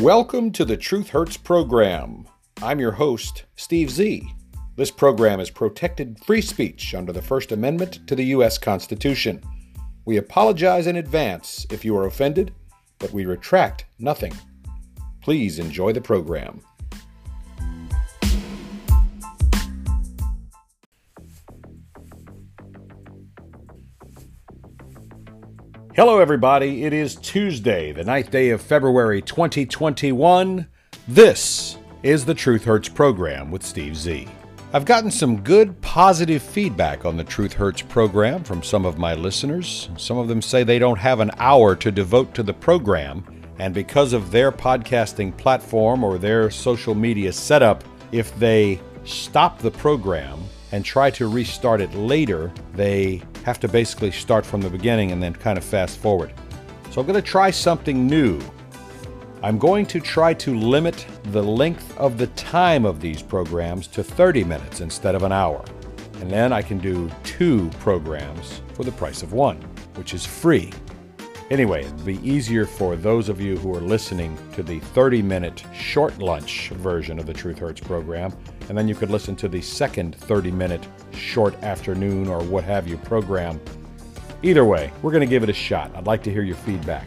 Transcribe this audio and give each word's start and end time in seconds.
Welcome 0.00 0.50
to 0.52 0.64
the 0.64 0.76
Truth 0.76 1.10
Hurts 1.10 1.36
program. 1.36 2.26
I'm 2.60 2.80
your 2.80 2.90
host, 2.90 3.44
Steve 3.54 3.90
Z. 3.90 4.28
This 4.74 4.90
program 4.90 5.38
is 5.38 5.50
protected 5.50 6.18
free 6.24 6.40
speech 6.40 6.96
under 6.96 7.12
the 7.12 7.22
First 7.22 7.52
Amendment 7.52 8.00
to 8.08 8.16
the 8.16 8.24
U.S. 8.26 8.58
Constitution. 8.58 9.40
We 10.04 10.16
apologize 10.16 10.88
in 10.88 10.96
advance 10.96 11.64
if 11.70 11.84
you 11.84 11.96
are 11.96 12.08
offended, 12.08 12.52
but 12.98 13.12
we 13.12 13.24
retract 13.24 13.84
nothing. 14.00 14.34
Please 15.22 15.60
enjoy 15.60 15.92
the 15.92 16.00
program. 16.00 16.60
Hello, 25.96 26.18
everybody. 26.18 26.82
It 26.82 26.92
is 26.92 27.14
Tuesday, 27.14 27.92
the 27.92 28.02
ninth 28.02 28.32
day 28.32 28.50
of 28.50 28.60
February 28.60 29.22
2021. 29.22 30.66
This 31.06 31.78
is 32.02 32.24
the 32.24 32.34
Truth 32.34 32.64
Hurts 32.64 32.88
program 32.88 33.52
with 33.52 33.62
Steve 33.62 33.96
Z. 33.96 34.26
I've 34.72 34.86
gotten 34.86 35.12
some 35.12 35.40
good, 35.42 35.80
positive 35.82 36.42
feedback 36.42 37.04
on 37.04 37.16
the 37.16 37.22
Truth 37.22 37.52
Hurts 37.52 37.82
program 37.82 38.42
from 38.42 38.60
some 38.60 38.84
of 38.84 38.98
my 38.98 39.14
listeners. 39.14 39.88
Some 39.96 40.18
of 40.18 40.26
them 40.26 40.42
say 40.42 40.64
they 40.64 40.80
don't 40.80 40.98
have 40.98 41.20
an 41.20 41.30
hour 41.38 41.76
to 41.76 41.92
devote 41.92 42.34
to 42.34 42.42
the 42.42 42.52
program, 42.52 43.24
and 43.60 43.72
because 43.72 44.12
of 44.12 44.32
their 44.32 44.50
podcasting 44.50 45.36
platform 45.36 46.02
or 46.02 46.18
their 46.18 46.50
social 46.50 46.96
media 46.96 47.32
setup, 47.32 47.84
if 48.10 48.36
they 48.40 48.80
stop 49.04 49.60
the 49.60 49.70
program 49.70 50.40
and 50.72 50.84
try 50.84 51.08
to 51.12 51.28
restart 51.28 51.80
it 51.80 51.94
later, 51.94 52.52
they 52.72 53.22
have 53.44 53.60
to 53.60 53.68
basically 53.68 54.10
start 54.10 54.44
from 54.44 54.60
the 54.60 54.70
beginning 54.70 55.12
and 55.12 55.22
then 55.22 55.34
kind 55.34 55.56
of 55.56 55.64
fast 55.64 55.98
forward. 55.98 56.32
So 56.90 57.00
I'm 57.00 57.06
going 57.06 57.20
to 57.20 57.22
try 57.22 57.50
something 57.50 58.06
new. 58.06 58.40
I'm 59.42 59.58
going 59.58 59.84
to 59.86 60.00
try 60.00 60.32
to 60.34 60.58
limit 60.58 61.06
the 61.24 61.42
length 61.42 61.96
of 61.98 62.16
the 62.16 62.28
time 62.28 62.86
of 62.86 63.00
these 63.00 63.20
programs 63.22 63.86
to 63.88 64.02
30 64.02 64.44
minutes 64.44 64.80
instead 64.80 65.14
of 65.14 65.22
an 65.22 65.32
hour. 65.32 65.62
And 66.20 66.30
then 66.30 66.52
I 66.52 66.62
can 66.62 66.78
do 66.78 67.10
two 67.22 67.68
programs 67.80 68.62
for 68.72 68.84
the 68.84 68.92
price 68.92 69.22
of 69.22 69.34
one, 69.34 69.58
which 69.96 70.14
is 70.14 70.24
free. 70.24 70.72
Anyway, 71.50 71.84
it'll 71.84 71.98
be 71.98 72.26
easier 72.26 72.64
for 72.64 72.96
those 72.96 73.28
of 73.28 73.38
you 73.38 73.58
who 73.58 73.74
are 73.74 73.80
listening 73.80 74.38
to 74.54 74.62
the 74.62 74.80
30 74.80 75.20
minute 75.20 75.62
short 75.74 76.18
lunch 76.18 76.70
version 76.70 77.18
of 77.18 77.26
the 77.26 77.34
Truth 77.34 77.58
Hurts 77.58 77.80
program, 77.80 78.34
and 78.68 78.76
then 78.76 78.88
you 78.88 78.94
could 78.94 79.10
listen 79.10 79.36
to 79.36 79.48
the 79.48 79.60
second 79.60 80.16
30 80.16 80.50
minute 80.50 80.86
short 81.12 81.54
afternoon 81.62 82.28
or 82.28 82.42
what 82.42 82.64
have 82.64 82.88
you 82.88 82.96
program. 82.98 83.60
Either 84.42 84.64
way, 84.64 84.92
we're 85.02 85.10
going 85.10 85.20
to 85.20 85.26
give 85.26 85.42
it 85.42 85.48
a 85.48 85.54
shot. 85.54 85.90
I'd 85.94 86.06
like 86.06 86.22
to 86.24 86.32
hear 86.32 86.42
your 86.42 86.56
feedback. 86.56 87.06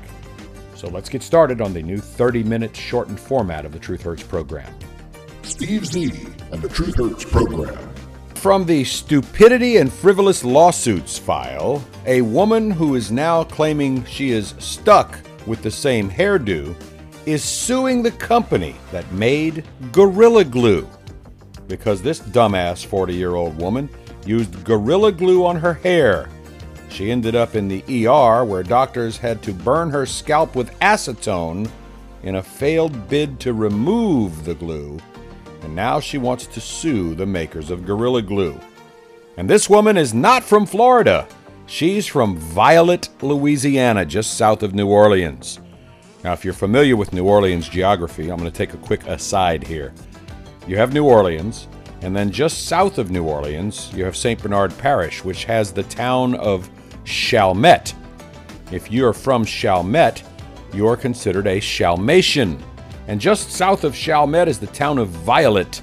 So 0.75 0.87
let's 0.89 1.09
get 1.09 1.23
started 1.23 1.61
on 1.61 1.73
the 1.73 1.81
new 1.81 1.97
30 1.97 2.43
minute 2.43 2.75
shortened 2.75 3.19
format 3.19 3.65
of 3.65 3.71
the 3.71 3.79
Truth 3.79 4.03
Hurts 4.03 4.23
program. 4.23 4.71
Steve 5.41 5.85
Z 5.85 6.11
and 6.51 6.61
the 6.61 6.69
Truth 6.69 6.97
Hurts 6.97 7.25
program. 7.25 7.89
From 8.35 8.65
the 8.65 8.83
Stupidity 8.83 9.77
and 9.77 9.91
Frivolous 9.91 10.43
Lawsuits 10.43 11.17
file, 11.17 11.83
a 12.05 12.21
woman 12.21 12.69
who 12.69 12.95
is 12.95 13.11
now 13.11 13.43
claiming 13.43 14.05
she 14.05 14.31
is 14.31 14.53
stuck 14.59 15.19
with 15.47 15.63
the 15.63 15.71
same 15.71 16.09
hairdo 16.09 16.75
is 17.25 17.43
suing 17.43 18.03
the 18.03 18.11
company 18.11 18.75
that 18.91 19.11
made 19.11 19.65
Gorilla 19.91 20.43
Glue 20.43 20.87
because 21.67 22.01
this 22.01 22.19
dumbass 22.19 22.85
40 22.85 23.13
year 23.13 23.35
old 23.35 23.57
woman 23.57 23.89
used 24.25 24.63
Gorilla 24.63 25.11
Glue 25.11 25.45
on 25.45 25.55
her 25.57 25.73
hair. 25.73 26.29
She 26.89 27.11
ended 27.11 27.35
up 27.35 27.55
in 27.55 27.67
the 27.67 28.07
ER 28.07 28.43
where 28.45 28.63
doctors 28.63 29.17
had 29.17 29.41
to 29.43 29.53
burn 29.53 29.89
her 29.89 30.05
scalp 30.05 30.55
with 30.55 30.77
acetone 30.79 31.69
in 32.23 32.35
a 32.35 32.43
failed 32.43 33.09
bid 33.09 33.39
to 33.41 33.53
remove 33.53 34.45
the 34.45 34.55
glue 34.55 34.97
and 35.67 35.75
now 35.75 35.99
she 35.99 36.17
wants 36.17 36.47
to 36.47 36.61
sue 36.61 37.15
the 37.15 37.25
makers 37.25 37.69
of 37.69 37.85
Gorilla 37.85 38.21
Glue. 38.21 38.57
And 39.35 39.49
this 39.49 39.69
woman 39.69 39.97
is 39.97 40.13
not 40.13 40.43
from 40.43 40.65
Florida. 40.65 41.27
She's 41.65 42.07
from 42.07 42.37
Violet, 42.37 43.09
Louisiana, 43.21 44.05
just 44.05 44.35
south 44.37 44.63
of 44.63 44.73
New 44.73 44.87
Orleans. 44.87 45.59
Now, 46.23 46.33
if 46.33 46.45
you're 46.45 46.53
familiar 46.53 46.95
with 46.95 47.13
New 47.13 47.25
Orleans 47.25 47.67
geography, 47.67 48.29
I'm 48.29 48.39
going 48.39 48.49
to 48.49 48.57
take 48.57 48.73
a 48.73 48.77
quick 48.77 49.05
aside 49.07 49.61
here. 49.61 49.93
You 50.67 50.75
have 50.75 50.93
New 50.93 51.05
Orleans, 51.05 51.69
and 52.01 52.13
then 52.13 52.29
just 52.29 52.65
south 52.65 52.97
of 52.97 53.09
New 53.09 53.23
Orleans, 53.23 53.89
you 53.93 54.03
have 54.03 54.17
St. 54.17 54.41
Bernard 54.41 54.77
Parish, 54.77 55.23
which 55.23 55.45
has 55.45 55.71
the 55.71 55.83
town 55.83 56.35
of 56.35 56.69
Chalmette. 57.05 57.93
If 58.71 58.91
you 58.91 59.07
are 59.07 59.13
from 59.13 59.45
Chalmette, 59.45 60.23
you 60.73 60.85
are 60.85 60.97
considered 60.97 61.47
a 61.47 61.61
Chalmatian. 61.61 62.61
And 63.07 63.21
just 63.21 63.51
south 63.51 63.85
of 63.85 63.93
Chalmette 63.93 64.49
is 64.49 64.59
the 64.59 64.67
town 64.67 64.97
of 64.97 65.07
Violet. 65.07 65.81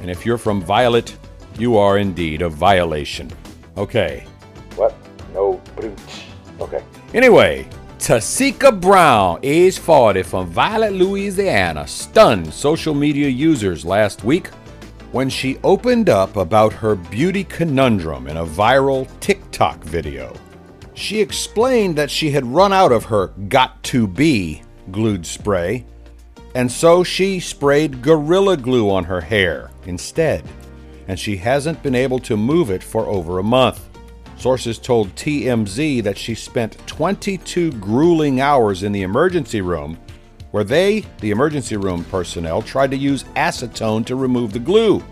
And 0.00 0.10
if 0.10 0.26
you're 0.26 0.38
from 0.38 0.60
Violet, 0.60 1.16
you 1.56 1.76
are 1.76 1.98
indeed 1.98 2.42
a 2.42 2.48
violation. 2.48 3.30
Okay. 3.76 4.26
What? 4.74 4.92
No 5.32 5.62
brute. 5.76 6.00
Okay. 6.60 6.82
Anyway, 7.14 7.68
Tessica 7.98 8.70
Brown, 8.70 9.38
age 9.42 9.78
40, 9.78 10.22
from 10.22 10.46
Violet, 10.46 10.92
Louisiana, 10.92 11.86
stunned 11.86 12.52
social 12.52 12.94
media 12.94 13.28
users 13.28 13.84
last 13.84 14.24
week 14.24 14.48
when 15.12 15.28
she 15.28 15.58
opened 15.64 16.08
up 16.08 16.36
about 16.36 16.72
her 16.72 16.94
beauty 16.94 17.44
conundrum 17.44 18.26
in 18.28 18.36
a 18.36 18.46
viral 18.46 19.08
TikTok 19.20 19.82
video. 19.84 20.34
She 20.94 21.20
explained 21.20 21.96
that 21.96 22.10
she 22.10 22.30
had 22.30 22.46
run 22.46 22.72
out 22.72 22.92
of 22.92 23.04
her 23.06 23.28
Got2b 23.48 24.62
glued 24.90 25.26
spray 25.26 25.84
and 26.56 26.72
so 26.72 27.04
she 27.04 27.38
sprayed 27.38 28.00
Gorilla 28.00 28.56
Glue 28.56 28.90
on 28.90 29.04
her 29.04 29.20
hair 29.20 29.70
instead, 29.84 30.42
and 31.06 31.20
she 31.20 31.36
hasn't 31.36 31.82
been 31.82 31.94
able 31.94 32.18
to 32.20 32.34
move 32.34 32.70
it 32.70 32.82
for 32.82 33.04
over 33.04 33.38
a 33.38 33.42
month. 33.42 33.86
Sources 34.38 34.78
told 34.78 35.14
TMZ 35.14 36.02
that 36.02 36.18
she 36.18 36.34
spent 36.34 36.78
22 36.86 37.72
grueling 37.72 38.40
hours 38.40 38.82
in 38.82 38.92
the 38.92 39.02
emergency 39.02 39.60
room, 39.60 39.98
where 40.50 40.64
they, 40.64 41.04
the 41.20 41.30
emergency 41.30 41.76
room 41.76 42.04
personnel, 42.04 42.60
tried 42.60 42.90
to 42.90 42.96
use 42.96 43.24
acetone 43.34 44.04
to 44.06 44.14
remove 44.14 44.52
the 44.52 44.58
glue, 44.58 45.02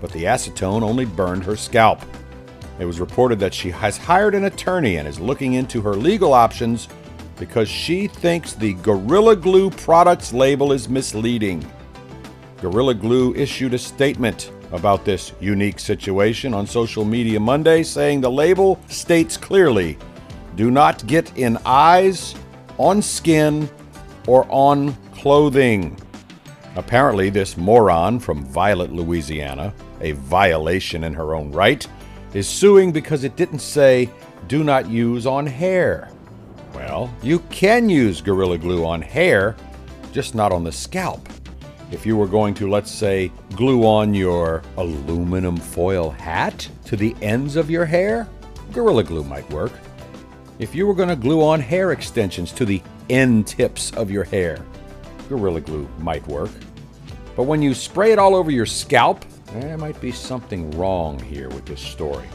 but 0.00 0.12
the 0.12 0.24
acetone 0.24 0.82
only 0.82 1.06
burned 1.06 1.44
her 1.44 1.56
scalp. 1.56 2.00
It 2.78 2.84
was 2.84 3.00
reported 3.00 3.38
that 3.38 3.54
she 3.54 3.70
has 3.70 3.96
hired 3.96 4.34
an 4.34 4.44
attorney 4.44 4.96
and 4.96 5.08
is 5.08 5.20
looking 5.20 5.54
into 5.54 5.80
her 5.80 5.94
legal 5.94 6.34
options 6.34 6.88
because 7.36 7.68
she 7.68 8.06
thinks 8.06 8.52
the 8.52 8.74
Gorilla 8.74 9.36
Glue 9.36 9.70
products 9.70 10.32
label 10.32 10.72
is 10.72 10.88
misleading. 10.88 11.64
Gorilla 12.60 12.94
Glue 12.94 13.34
issued 13.34 13.74
a 13.74 13.78
statement 13.78 14.50
about 14.74 15.04
this 15.04 15.32
unique 15.40 15.78
situation 15.78 16.52
on 16.52 16.66
social 16.66 17.04
media 17.04 17.38
Monday, 17.38 17.82
saying 17.82 18.20
the 18.20 18.30
label 18.30 18.78
states 18.88 19.36
clearly 19.36 19.96
do 20.56 20.70
not 20.70 21.06
get 21.06 21.36
in 21.38 21.56
eyes, 21.64 22.34
on 22.76 23.00
skin, 23.00 23.68
or 24.26 24.46
on 24.50 24.92
clothing. 25.14 25.96
Apparently, 26.76 27.30
this 27.30 27.56
moron 27.56 28.18
from 28.18 28.44
Violet, 28.44 28.92
Louisiana, 28.92 29.72
a 30.00 30.12
violation 30.12 31.04
in 31.04 31.14
her 31.14 31.34
own 31.34 31.52
right, 31.52 31.86
is 32.34 32.48
suing 32.48 32.90
because 32.90 33.22
it 33.22 33.36
didn't 33.36 33.60
say 33.60 34.10
do 34.48 34.64
not 34.64 34.88
use 34.88 35.24
on 35.24 35.46
hair. 35.46 36.10
Well, 36.74 37.14
you 37.22 37.38
can 37.50 37.88
use 37.88 38.20
Gorilla 38.20 38.58
Glue 38.58 38.84
on 38.84 39.00
hair, 39.00 39.54
just 40.12 40.34
not 40.34 40.50
on 40.50 40.64
the 40.64 40.72
scalp. 40.72 41.28
If 41.94 42.04
you 42.04 42.16
were 42.16 42.26
going 42.26 42.54
to, 42.54 42.68
let's 42.68 42.90
say, 42.90 43.30
glue 43.54 43.86
on 43.86 44.14
your 44.14 44.64
aluminum 44.78 45.56
foil 45.56 46.10
hat 46.10 46.68
to 46.86 46.96
the 46.96 47.14
ends 47.22 47.54
of 47.54 47.70
your 47.70 47.84
hair, 47.84 48.28
Gorilla 48.72 49.04
Glue 49.04 49.22
might 49.22 49.48
work. 49.50 49.70
If 50.58 50.74
you 50.74 50.88
were 50.88 50.94
going 50.94 51.08
to 51.08 51.14
glue 51.14 51.40
on 51.40 51.60
hair 51.60 51.92
extensions 51.92 52.50
to 52.54 52.64
the 52.64 52.82
end 53.10 53.46
tips 53.46 53.92
of 53.92 54.10
your 54.10 54.24
hair, 54.24 54.58
Gorilla 55.28 55.60
Glue 55.60 55.88
might 56.00 56.26
work. 56.26 56.50
But 57.36 57.44
when 57.44 57.62
you 57.62 57.74
spray 57.74 58.10
it 58.10 58.18
all 58.18 58.34
over 58.34 58.50
your 58.50 58.66
scalp, 58.66 59.24
there 59.52 59.78
might 59.78 60.00
be 60.00 60.10
something 60.10 60.72
wrong 60.72 61.20
here 61.20 61.48
with 61.48 61.64
this 61.64 61.80
story. 61.80 62.26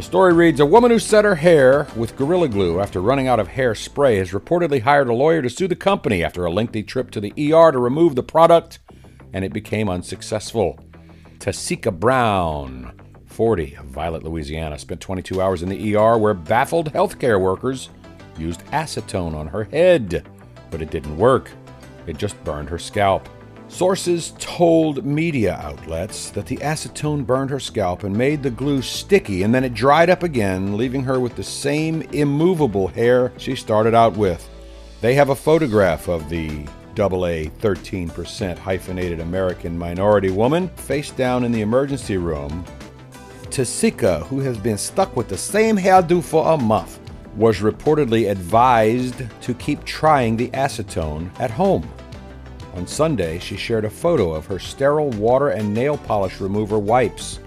The 0.00 0.06
story 0.06 0.32
reads 0.32 0.60
A 0.60 0.64
woman 0.64 0.90
who 0.90 0.98
set 0.98 1.26
her 1.26 1.34
hair 1.34 1.86
with 1.94 2.16
Gorilla 2.16 2.48
Glue 2.48 2.80
after 2.80 3.02
running 3.02 3.28
out 3.28 3.38
of 3.38 3.48
hairspray 3.48 4.16
has 4.16 4.30
reportedly 4.30 4.80
hired 4.80 5.08
a 5.08 5.12
lawyer 5.12 5.42
to 5.42 5.50
sue 5.50 5.68
the 5.68 5.76
company 5.76 6.24
after 6.24 6.46
a 6.46 6.50
lengthy 6.50 6.82
trip 6.82 7.10
to 7.10 7.20
the 7.20 7.32
ER 7.32 7.70
to 7.70 7.78
remove 7.78 8.14
the 8.14 8.22
product, 8.22 8.78
and 9.34 9.44
it 9.44 9.52
became 9.52 9.90
unsuccessful. 9.90 10.78
Tessica 11.38 11.90
Brown, 11.90 12.98
40, 13.26 13.74
of 13.74 13.84
Violet, 13.88 14.24
Louisiana, 14.24 14.78
spent 14.78 15.02
22 15.02 15.38
hours 15.38 15.62
in 15.62 15.68
the 15.68 15.94
ER 15.94 16.16
where 16.16 16.32
baffled 16.32 16.94
healthcare 16.94 17.38
workers 17.38 17.90
used 18.38 18.64
acetone 18.68 19.34
on 19.34 19.48
her 19.48 19.64
head, 19.64 20.26
but 20.70 20.80
it 20.80 20.90
didn't 20.90 21.18
work. 21.18 21.50
It 22.06 22.16
just 22.16 22.42
burned 22.42 22.70
her 22.70 22.78
scalp. 22.78 23.28
Sources 23.70 24.34
told 24.38 25.06
media 25.06 25.54
outlets 25.54 26.30
that 26.30 26.44
the 26.44 26.56
acetone 26.58 27.24
burned 27.24 27.50
her 27.50 27.60
scalp 27.60 28.02
and 28.02 28.14
made 28.14 28.42
the 28.42 28.50
glue 28.50 28.82
sticky, 28.82 29.44
and 29.44 29.54
then 29.54 29.64
it 29.64 29.72
dried 29.72 30.10
up 30.10 30.24
again, 30.24 30.76
leaving 30.76 31.04
her 31.04 31.20
with 31.20 31.36
the 31.36 31.42
same 31.42 32.02
immovable 32.12 32.88
hair 32.88 33.32
she 33.38 33.54
started 33.54 33.94
out 33.94 34.16
with. 34.16 34.46
They 35.00 35.14
have 35.14 35.30
a 35.30 35.36
photograph 35.36 36.08
of 36.08 36.28
the 36.28 36.66
AA 36.98 37.48
13% 37.62 38.58
hyphenated 38.58 39.20
American 39.20 39.78
minority 39.78 40.30
woman 40.30 40.68
face 40.70 41.12
down 41.12 41.44
in 41.44 41.52
the 41.52 41.62
emergency 41.62 42.18
room. 42.18 42.64
Tessica, 43.50 44.24
who 44.24 44.40
has 44.40 44.58
been 44.58 44.78
stuck 44.78 45.16
with 45.16 45.28
the 45.28 45.38
same 45.38 45.78
hairdo 45.78 46.22
for 46.22 46.52
a 46.52 46.58
month, 46.58 46.98
was 47.36 47.60
reportedly 47.60 48.30
advised 48.30 49.22
to 49.40 49.54
keep 49.54 49.84
trying 49.84 50.36
the 50.36 50.48
acetone 50.48 51.30
at 51.38 51.52
home. 51.52 51.88
On 52.74 52.86
Sunday, 52.86 53.38
she 53.38 53.56
shared 53.56 53.84
a 53.84 53.90
photo 53.90 54.32
of 54.32 54.46
her 54.46 54.58
sterile 54.58 55.10
water 55.10 55.48
and 55.48 55.74
nail 55.74 55.98
polish 55.98 56.40
remover 56.40 56.78
wipes. 56.78 57.40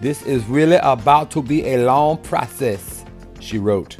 This 0.00 0.22
is 0.22 0.44
really 0.46 0.76
about 0.82 1.30
to 1.32 1.42
be 1.42 1.66
a 1.66 1.84
long 1.84 2.18
process, 2.18 3.04
she 3.40 3.58
wrote. 3.58 3.96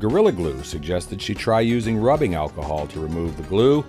Gorilla 0.00 0.32
Glue 0.32 0.62
suggested 0.62 1.20
she 1.20 1.34
try 1.34 1.60
using 1.60 2.00
rubbing 2.00 2.34
alcohol 2.34 2.86
to 2.88 3.00
remove 3.00 3.36
the 3.36 3.42
glue, 3.44 3.84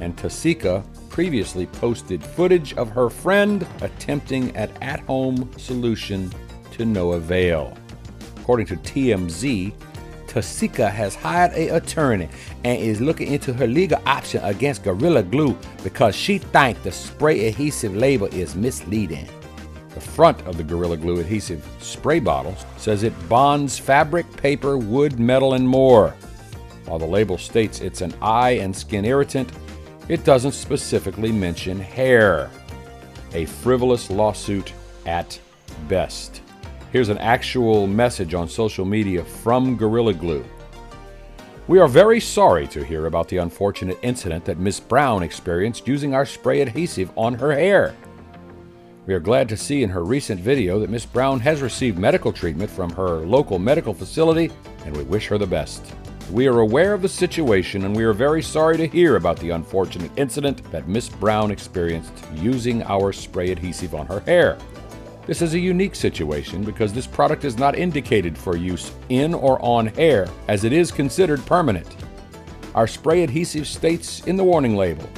and 0.00 0.16
Tessica 0.16 0.84
previously 1.08 1.66
posted 1.66 2.22
footage 2.22 2.74
of 2.74 2.90
her 2.90 3.08
friend 3.08 3.66
attempting 3.80 4.54
an 4.56 4.70
at 4.82 5.00
home 5.00 5.50
solution 5.56 6.30
to 6.72 6.84
no 6.84 7.12
avail. 7.12 7.76
According 8.36 8.66
to 8.66 8.76
TMZ, 8.76 9.72
Tessica 10.36 10.90
has 10.90 11.14
hired 11.14 11.54
a 11.54 11.68
attorney 11.76 12.28
and 12.62 12.78
is 12.78 13.00
looking 13.00 13.32
into 13.32 13.54
her 13.54 13.66
legal 13.66 13.98
option 14.04 14.44
against 14.44 14.84
Gorilla 14.84 15.22
Glue 15.22 15.56
because 15.82 16.14
she 16.14 16.36
thinks 16.36 16.78
the 16.82 16.92
spray 16.92 17.48
adhesive 17.48 17.96
label 17.96 18.26
is 18.26 18.54
misleading. 18.54 19.26
The 19.94 20.00
front 20.02 20.46
of 20.46 20.58
the 20.58 20.62
Gorilla 20.62 20.98
Glue 20.98 21.20
adhesive 21.20 21.66
spray 21.80 22.20
bottle 22.20 22.54
says 22.76 23.02
it 23.02 23.14
bonds 23.30 23.78
fabric, 23.78 24.30
paper, 24.36 24.76
wood, 24.76 25.18
metal, 25.18 25.54
and 25.54 25.66
more. 25.66 26.10
While 26.84 26.98
the 26.98 27.06
label 27.06 27.38
states 27.38 27.80
it's 27.80 28.02
an 28.02 28.12
eye 28.20 28.58
and 28.60 28.76
skin 28.76 29.06
irritant, 29.06 29.50
it 30.10 30.22
doesn't 30.24 30.52
specifically 30.52 31.32
mention 31.32 31.80
hair. 31.80 32.50
A 33.32 33.46
frivolous 33.46 34.10
lawsuit 34.10 34.74
at 35.06 35.40
best. 35.88 36.42
Here's 36.96 37.10
an 37.10 37.18
actual 37.18 37.86
message 37.86 38.32
on 38.32 38.48
social 38.48 38.86
media 38.86 39.22
from 39.22 39.76
Gorilla 39.76 40.14
Glue. 40.14 40.42
We 41.68 41.78
are 41.78 41.88
very 41.88 42.20
sorry 42.20 42.66
to 42.68 42.82
hear 42.82 43.04
about 43.04 43.28
the 43.28 43.36
unfortunate 43.36 43.98
incident 44.00 44.46
that 44.46 44.56
Miss 44.56 44.80
Brown 44.80 45.22
experienced 45.22 45.86
using 45.86 46.14
our 46.14 46.24
spray 46.24 46.62
adhesive 46.62 47.10
on 47.14 47.34
her 47.34 47.52
hair. 47.52 47.94
We 49.06 49.12
are 49.12 49.20
glad 49.20 49.46
to 49.50 49.58
see 49.58 49.82
in 49.82 49.90
her 49.90 50.04
recent 50.04 50.40
video 50.40 50.80
that 50.80 50.88
Miss 50.88 51.04
Brown 51.04 51.38
has 51.40 51.60
received 51.60 51.98
medical 51.98 52.32
treatment 52.32 52.70
from 52.70 52.88
her 52.92 53.26
local 53.26 53.58
medical 53.58 53.92
facility, 53.92 54.50
and 54.86 54.96
we 54.96 55.02
wish 55.02 55.26
her 55.26 55.36
the 55.36 55.46
best. 55.46 55.84
We 56.32 56.46
are 56.46 56.60
aware 56.60 56.94
of 56.94 57.02
the 57.02 57.10
situation 57.10 57.84
and 57.84 57.94
we 57.94 58.04
are 58.04 58.14
very 58.14 58.42
sorry 58.42 58.78
to 58.78 58.88
hear 58.88 59.16
about 59.16 59.38
the 59.40 59.50
unfortunate 59.50 60.12
incident 60.16 60.62
that 60.72 60.88
Miss 60.88 61.10
Brown 61.10 61.50
experienced 61.50 62.14
using 62.36 62.82
our 62.84 63.12
spray 63.12 63.50
adhesive 63.50 63.94
on 63.94 64.06
her 64.06 64.20
hair. 64.20 64.56
This 65.26 65.42
is 65.42 65.54
a 65.54 65.58
unique 65.58 65.96
situation 65.96 66.62
because 66.62 66.92
this 66.92 67.08
product 67.08 67.44
is 67.44 67.58
not 67.58 67.76
indicated 67.76 68.38
for 68.38 68.56
use 68.56 68.92
in 69.08 69.34
or 69.34 69.60
on 69.60 69.88
hair 69.88 70.28
as 70.46 70.62
it 70.62 70.72
is 70.72 70.92
considered 70.92 71.44
permanent. 71.46 71.96
Our 72.76 72.86
spray 72.86 73.24
adhesive 73.24 73.66
states 73.66 74.20
in 74.26 74.36
the 74.36 74.44
warning 74.44 74.76
label, 74.76 75.08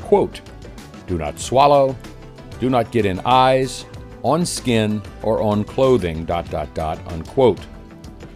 quote, 0.00 0.40
do 1.06 1.16
not 1.16 1.38
swallow, 1.38 1.96
do 2.58 2.70
not 2.70 2.90
get 2.90 3.06
in 3.06 3.20
eyes, 3.24 3.84
on 4.24 4.44
skin, 4.44 5.00
or 5.22 5.40
on 5.40 5.62
clothing, 5.62 6.24
dot, 6.24 6.50
dot, 6.50 6.74
dot, 6.74 6.98
unquote. 7.12 7.60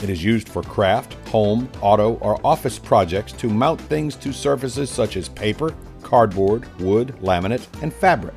It 0.02 0.11
is 0.11 0.23
used 0.23 0.49
for 0.49 0.62
craft, 0.62 1.14
home, 1.28 1.69
auto, 1.81 2.14
or 2.19 2.44
office 2.46 2.78
projects 2.78 3.32
to 3.32 3.49
mount 3.49 3.81
things 3.81 4.14
to 4.17 4.32
surfaces 4.32 4.90
such 4.90 5.17
as 5.17 5.28
paper, 5.28 5.75
cardboard, 6.02 6.69
wood, 6.81 7.17
laminate, 7.20 7.67
and 7.82 7.93
fabric. 7.93 8.34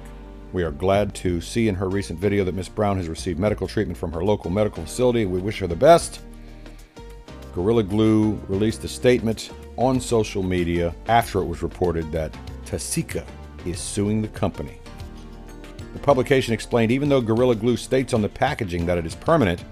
We 0.51 0.63
are 0.63 0.72
glad 0.72 1.13
to 1.16 1.42
see 1.42 1.68
in 1.68 1.75
her 1.75 1.88
recent 1.88 2.19
video 2.19 2.44
that 2.44 2.56
Miss 2.56 2.69
Brown 2.69 2.98
has 2.98 3.07
received 3.07 3.40
medical 3.40 3.68
treatment 3.68 4.00
from 4.00 4.12
her 4.13 4.24
local 4.24 4.50
medical 4.50 4.84
facility. 4.84 5.25
We 5.25 5.40
wish 5.40 5.60
her 5.60 5.68
the 5.68 5.75
best. 5.75 6.22
Gorilla 7.54 7.84
Glue 7.84 8.34
released 8.48 8.84
a 8.84 8.88
statement 8.88 9.51
on 9.78 10.00
social 10.00 10.42
media 10.42 10.96
after 11.07 11.40
it 11.40 11.46
was 11.46 11.62
reported 11.62 12.12
that 12.12 12.36
Tessica 12.66 13.25
is 13.66 13.80
suing 13.80 14.24
the 14.24 14.28
company. 14.30 14.80
The 15.94 16.00
publication 16.00 16.54
explained 16.54 16.92
even 16.92 17.10
though 17.10 17.22
Gorilla 17.22 17.56
Glue 17.56 17.78
states 17.78 18.13
on 18.13 18.22
the 18.24 18.30
packaging 18.30 18.88
that 18.88 18.98
it 18.98 19.06
is 19.06 19.16
permanent, 19.16 19.63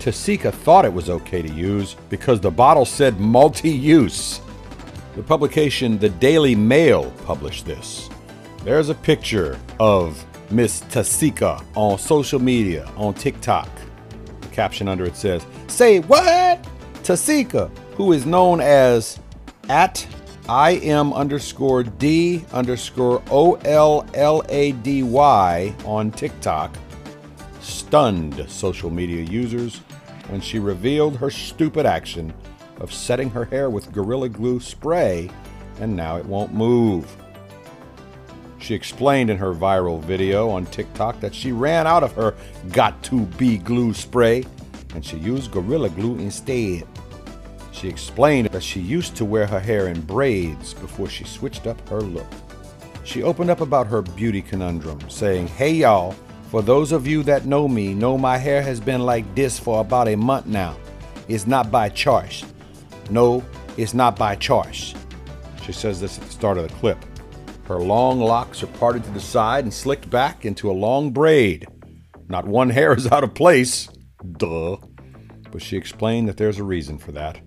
Tessica 0.00 0.50
thought 0.50 0.84
it 0.84 0.92
was 0.92 1.10
okay 1.10 1.42
to 1.42 1.52
use 1.52 1.94
because 2.10 2.40
the 2.40 2.50
bottle 2.50 2.84
said 2.84 3.20
multi 3.20 3.70
use. 3.70 4.40
The 5.14 5.22
publication 5.22 5.96
The 5.96 6.08
Daily 6.08 6.56
Mail 6.56 7.12
published 7.24 7.66
this. 7.66 8.10
There's 8.64 8.88
a 8.88 8.94
picture 8.94 9.60
of 9.78 10.24
Miss 10.50 10.80
Tessica 10.88 11.62
on 11.74 11.98
social 11.98 12.40
media, 12.40 12.90
on 12.96 13.12
TikTok. 13.12 13.68
The 14.40 14.48
caption 14.48 14.88
under 14.88 15.04
it 15.04 15.16
says, 15.16 15.44
Say 15.66 16.00
what? 16.00 16.66
Tessica, 17.02 17.70
who 17.94 18.12
is 18.12 18.24
known 18.24 18.62
as 18.62 19.20
at 19.68 20.06
I 20.48 20.76
M 20.76 21.12
underscore 21.12 21.82
D 21.82 22.42
underscore 22.54 23.22
O 23.30 23.56
L 23.66 24.06
L 24.14 24.42
A 24.48 24.72
D 24.72 25.02
Y 25.02 25.74
on 25.84 26.10
TikTok, 26.10 26.74
stunned 27.60 28.48
social 28.48 28.88
media 28.88 29.26
users 29.26 29.80
when 30.28 30.40
she 30.40 30.58
revealed 30.58 31.18
her 31.18 31.28
stupid 31.28 31.84
action 31.84 32.32
of 32.80 32.94
setting 32.94 33.28
her 33.28 33.44
hair 33.44 33.68
with 33.68 33.92
Gorilla 33.92 34.30
Glue 34.30 34.58
spray 34.58 35.28
and 35.80 35.94
now 35.94 36.16
it 36.16 36.24
won't 36.24 36.54
move. 36.54 37.14
She 38.64 38.74
explained 38.74 39.28
in 39.28 39.36
her 39.36 39.52
viral 39.52 40.00
video 40.00 40.48
on 40.48 40.64
TikTok 40.64 41.20
that 41.20 41.34
she 41.34 41.52
ran 41.52 41.86
out 41.86 42.02
of 42.02 42.12
her 42.12 42.34
got 42.72 43.02
to 43.02 43.26
be 43.36 43.58
glue 43.58 43.92
spray 43.92 44.42
and 44.94 45.04
she 45.04 45.18
used 45.18 45.52
Gorilla 45.52 45.90
Glue 45.90 46.16
instead. 46.16 46.88
She 47.72 47.88
explained 47.88 48.48
that 48.48 48.62
she 48.62 48.80
used 48.80 49.16
to 49.16 49.26
wear 49.26 49.46
her 49.46 49.60
hair 49.60 49.88
in 49.88 50.00
braids 50.00 50.72
before 50.72 51.10
she 51.10 51.24
switched 51.24 51.66
up 51.66 51.86
her 51.90 52.00
look. 52.00 52.26
She 53.04 53.22
opened 53.22 53.50
up 53.50 53.60
about 53.60 53.86
her 53.86 54.00
beauty 54.00 54.40
conundrum, 54.40 55.10
saying, 55.10 55.48
Hey 55.48 55.74
y'all, 55.74 56.12
for 56.50 56.62
those 56.62 56.90
of 56.90 57.06
you 57.06 57.22
that 57.24 57.44
know 57.44 57.68
me, 57.68 57.92
know 57.92 58.16
my 58.16 58.38
hair 58.38 58.62
has 58.62 58.80
been 58.80 59.02
like 59.02 59.34
this 59.34 59.58
for 59.58 59.82
about 59.82 60.08
a 60.08 60.16
month 60.16 60.46
now. 60.46 60.74
It's 61.28 61.46
not 61.46 61.70
by 61.70 61.90
choice. 61.90 62.46
No, 63.10 63.44
it's 63.76 63.92
not 63.92 64.16
by 64.16 64.36
choice. 64.36 64.94
She 65.66 65.72
says 65.72 66.00
this 66.00 66.16
at 66.16 66.24
the 66.24 66.30
start 66.32 66.56
of 66.56 66.66
the 66.66 66.74
clip. 66.76 66.96
Her 67.66 67.78
long 67.78 68.20
locks 68.20 68.62
are 68.62 68.68
parted 68.68 69.04
to 69.04 69.10
the 69.10 69.20
side 69.20 69.64
and 69.64 69.72
slicked 69.72 70.10
back 70.10 70.44
into 70.44 70.70
a 70.70 70.72
long 70.72 71.12
braid. 71.12 71.66
Not 72.28 72.46
one 72.46 72.70
hair 72.70 72.92
is 72.92 73.10
out 73.10 73.24
of 73.24 73.34
place. 73.34 73.88
Duh. 74.36 74.76
But 75.50 75.62
she 75.62 75.76
explained 75.76 76.28
that 76.28 76.36
there's 76.36 76.58
a 76.58 76.64
reason 76.64 76.98
for 76.98 77.12
that. 77.12 77.40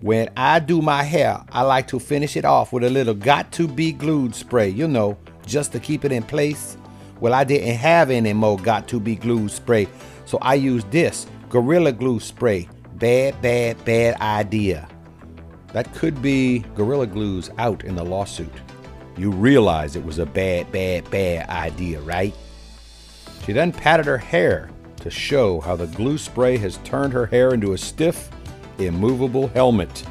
When 0.00 0.30
I 0.36 0.60
do 0.60 0.82
my 0.82 1.02
hair, 1.02 1.42
I 1.52 1.62
like 1.62 1.88
to 1.88 1.98
finish 1.98 2.36
it 2.36 2.44
off 2.44 2.72
with 2.72 2.84
a 2.84 2.90
little 2.90 3.14
Got2b 3.14 3.98
glued 3.98 4.34
spray, 4.34 4.68
you 4.68 4.88
know, 4.88 5.16
just 5.46 5.72
to 5.72 5.80
keep 5.80 6.04
it 6.04 6.12
in 6.12 6.22
place. 6.22 6.76
Well, 7.20 7.34
I 7.34 7.44
didn't 7.44 7.76
have 7.76 8.10
any 8.10 8.32
more 8.32 8.56
Got2b 8.58 9.20
glued 9.20 9.50
spray, 9.50 9.88
so 10.24 10.38
I 10.40 10.54
used 10.54 10.90
this 10.90 11.26
Gorilla 11.50 11.92
Glue 11.92 12.20
spray. 12.20 12.68
Bad, 12.94 13.40
bad, 13.42 13.84
bad 13.84 14.20
idea. 14.20 14.88
That 15.72 15.92
could 15.94 16.20
be 16.22 16.60
Gorilla 16.74 17.06
Glue's 17.06 17.50
out 17.58 17.84
in 17.84 17.94
the 17.94 18.04
lawsuit. 18.04 18.52
You 19.20 19.30
realize 19.30 19.96
it 19.96 20.04
was 20.06 20.18
a 20.18 20.24
bad, 20.24 20.72
bad, 20.72 21.10
bad 21.10 21.46
idea, 21.50 22.00
right? 22.00 22.34
She 23.44 23.52
then 23.52 23.70
patted 23.70 24.06
her 24.06 24.16
hair 24.16 24.70
to 25.02 25.10
show 25.10 25.60
how 25.60 25.76
the 25.76 25.88
glue 25.88 26.16
spray 26.16 26.56
has 26.56 26.78
turned 26.84 27.12
her 27.12 27.26
hair 27.26 27.52
into 27.52 27.74
a 27.74 27.76
stiff, 27.76 28.30
immovable 28.78 29.48
helmet. 29.48 30.06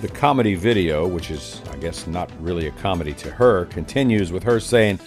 The 0.00 0.06
comedy 0.06 0.54
video, 0.54 1.08
which 1.08 1.32
is, 1.32 1.60
I 1.72 1.76
guess, 1.78 2.06
not 2.06 2.30
really 2.38 2.68
a 2.68 2.70
comedy 2.70 3.14
to 3.14 3.32
her, 3.32 3.64
continues 3.64 4.30
with 4.30 4.44
her 4.44 4.60
saying, 4.60 5.00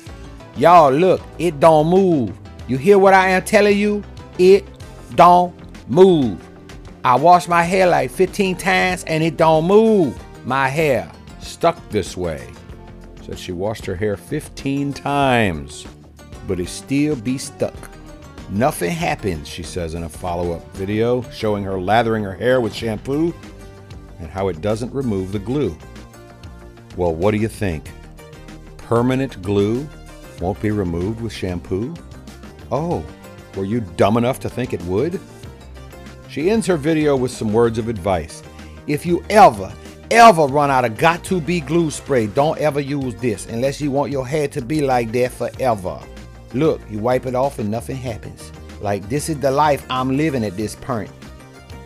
Y'all, 0.57 0.91
look, 0.91 1.21
it 1.39 1.61
don't 1.61 1.87
move. 1.87 2.37
You 2.67 2.75
hear 2.75 2.99
what 2.99 3.13
I 3.13 3.29
am 3.29 3.43
telling 3.45 3.77
you? 3.77 4.03
It 4.37 4.65
don't 5.15 5.55
move. 5.89 6.45
I 7.05 7.15
wash 7.15 7.47
my 7.47 7.63
hair 7.63 7.87
like 7.87 8.11
15 8.11 8.57
times 8.57 9.05
and 9.05 9.23
it 9.23 9.37
don't 9.37 9.65
move. 9.65 10.21
My 10.45 10.67
hair 10.67 11.09
stuck 11.39 11.77
this 11.87 12.17
way 12.17 12.49
said 13.25 13.39
she 13.39 13.51
washed 13.51 13.85
her 13.85 13.95
hair 13.95 14.17
15 14.17 14.93
times, 14.93 15.87
but 16.47 16.59
it 16.59 16.67
still 16.67 17.15
be 17.15 17.37
stuck. 17.37 17.73
Nothing 18.49 18.91
happens, 18.91 19.47
she 19.47 19.63
says 19.63 19.93
in 19.93 20.03
a 20.03 20.09
follow 20.09 20.51
up 20.51 20.69
video 20.73 21.21
showing 21.31 21.63
her 21.63 21.79
lathering 21.79 22.23
her 22.23 22.35
hair 22.35 22.59
with 22.59 22.73
shampoo 22.73 23.33
and 24.19 24.29
how 24.29 24.49
it 24.49 24.61
doesn't 24.61 24.93
remove 24.93 25.31
the 25.31 25.39
glue. 25.39 25.75
Well, 26.97 27.15
what 27.15 27.31
do 27.31 27.37
you 27.37 27.47
think? 27.47 27.89
Permanent 28.77 29.41
glue 29.41 29.87
won't 30.39 30.61
be 30.61 30.71
removed 30.71 31.21
with 31.21 31.31
shampoo? 31.33 31.95
Oh, 32.71 33.05
were 33.55 33.65
you 33.65 33.81
dumb 33.81 34.17
enough 34.17 34.39
to 34.41 34.49
think 34.49 34.73
it 34.73 34.81
would? 34.83 35.19
She 36.29 36.49
ends 36.49 36.67
her 36.67 36.77
video 36.77 37.15
with 37.15 37.31
some 37.31 37.53
words 37.53 37.77
of 37.77 37.87
advice. 37.87 38.43
If 38.85 39.05
you 39.05 39.23
ever, 39.29 39.71
ever 40.13 40.45
run 40.45 40.69
out 40.69 40.85
of 40.85 40.93
Got2b 40.93 41.65
glue 41.65 41.89
spray, 41.89 42.27
don't 42.27 42.59
ever 42.59 42.79
use 42.79 43.15
this 43.15 43.47
unless 43.47 43.81
you 43.81 43.89
want 43.89 44.11
your 44.11 44.27
hair 44.27 44.47
to 44.49 44.61
be 44.61 44.81
like 44.81 45.11
that 45.13 45.31
forever. 45.31 45.99
Look, 46.53 46.81
you 46.89 46.99
wipe 46.99 47.25
it 47.25 47.33
off 47.33 47.57
and 47.57 47.71
nothing 47.71 47.95
happens. 47.95 48.51
Like, 48.79 49.09
this 49.09 49.27
is 49.27 49.39
the 49.39 49.49
life 49.49 49.85
I'm 49.89 50.15
living 50.15 50.43
at 50.43 50.55
this 50.55 50.75
point. 50.75 51.09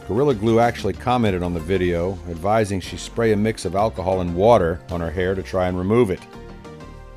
Gorilla 0.07 0.35
Glue 0.35 0.59
actually 0.59 0.93
commented 0.93 1.41
on 1.41 1.53
the 1.53 1.59
video, 1.59 2.19
advising 2.29 2.81
she 2.81 2.97
spray 2.97 3.31
a 3.31 3.37
mix 3.37 3.63
of 3.63 3.75
alcohol 3.75 4.19
and 4.19 4.35
water 4.35 4.81
on 4.89 4.99
her 4.99 5.11
hair 5.11 5.33
to 5.33 5.43
try 5.43 5.67
and 5.67 5.77
remove 5.77 6.09
it. 6.09 6.21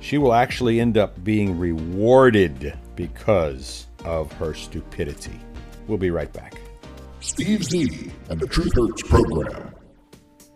She 0.00 0.18
will 0.18 0.34
actually 0.34 0.80
end 0.80 0.98
up 0.98 1.22
being 1.22 1.56
rewarded 1.56 2.76
because 2.96 3.86
of 4.04 4.32
her 4.32 4.52
stupidity. 4.52 5.38
We'll 5.86 5.96
be 5.96 6.10
right 6.10 6.32
back. 6.32 6.56
Steve 7.20 7.70
Needy 7.70 8.10
and 8.30 8.40
the 8.40 8.48
Truth 8.48 8.72
Hurts 8.74 9.04
program. 9.04 9.69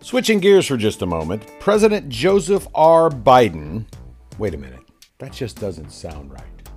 Switching 0.04 0.38
gears 0.38 0.66
for 0.66 0.76
just 0.76 1.00
a 1.00 1.06
moment, 1.06 1.42
President 1.60 2.10
Joseph 2.10 2.68
R. 2.74 3.08
Biden. 3.08 3.86
Wait 4.36 4.52
a 4.52 4.58
minute, 4.58 4.82
that 5.16 5.32
just 5.32 5.58
doesn't 5.58 5.90
sound 5.90 6.30
right. 6.30 6.68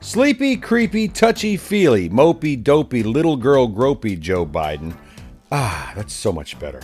Sleepy, 0.00 0.56
creepy, 0.56 1.06
touchy 1.06 1.58
feely, 1.58 2.08
mopey, 2.08 2.64
dopey, 2.64 3.02
little 3.02 3.36
girl 3.36 3.68
gropey 3.68 4.18
Joe 4.18 4.46
Biden. 4.46 4.96
Ah, 5.52 5.92
that's 5.94 6.14
so 6.14 6.32
much 6.32 6.58
better. 6.58 6.80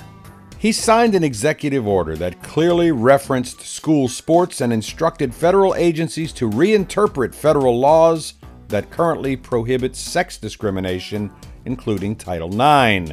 He 0.58 0.72
signed 0.72 1.14
an 1.14 1.24
executive 1.24 1.88
order 1.88 2.16
that 2.16 2.42
clearly 2.42 2.92
referenced 2.92 3.62
school 3.62 4.08
sports 4.08 4.60
and 4.60 4.74
instructed 4.74 5.34
federal 5.34 5.74
agencies 5.74 6.34
to 6.34 6.50
reinterpret 6.50 7.34
federal 7.34 7.80
laws 7.80 8.34
that 8.68 8.90
currently 8.90 9.36
prohibit 9.36 9.96
sex 9.96 10.36
discrimination, 10.36 11.32
including 11.64 12.14
Title 12.14 12.50
IX. 12.52 13.12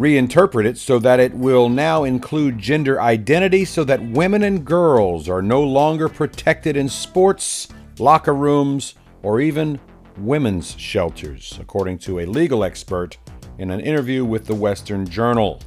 Reinterpret 0.00 0.64
it 0.64 0.78
so 0.78 0.98
that 1.00 1.20
it 1.20 1.34
will 1.34 1.68
now 1.68 2.04
include 2.04 2.56
gender 2.56 2.98
identity 3.02 3.66
so 3.66 3.84
that 3.84 4.02
women 4.02 4.44
and 4.44 4.64
girls 4.64 5.28
are 5.28 5.42
no 5.42 5.62
longer 5.62 6.08
protected 6.08 6.74
in 6.74 6.88
sports, 6.88 7.68
locker 7.98 8.34
rooms, 8.34 8.94
or 9.22 9.42
even 9.42 9.78
women's 10.16 10.74
shelters, 10.78 11.58
according 11.60 11.98
to 11.98 12.20
a 12.20 12.24
legal 12.24 12.64
expert 12.64 13.18
in 13.58 13.70
an 13.70 13.80
interview 13.80 14.24
with 14.24 14.46
the 14.46 14.54
Western 14.54 15.06
Journal. 15.06 15.60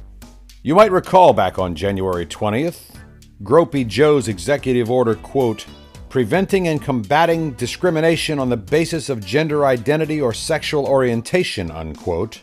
You 0.64 0.74
might 0.74 0.90
recall 0.90 1.32
back 1.32 1.60
on 1.60 1.76
January 1.76 2.26
20th, 2.26 2.96
Gropey 3.44 3.86
Joe's 3.86 4.26
executive 4.26 4.90
order, 4.90 5.14
quote, 5.14 5.64
preventing 6.08 6.66
and 6.66 6.82
combating 6.82 7.52
discrimination 7.52 8.40
on 8.40 8.48
the 8.48 8.56
basis 8.56 9.08
of 9.08 9.24
gender 9.24 9.64
identity 9.64 10.20
or 10.20 10.32
sexual 10.32 10.86
orientation, 10.86 11.70
unquote. 11.70 12.42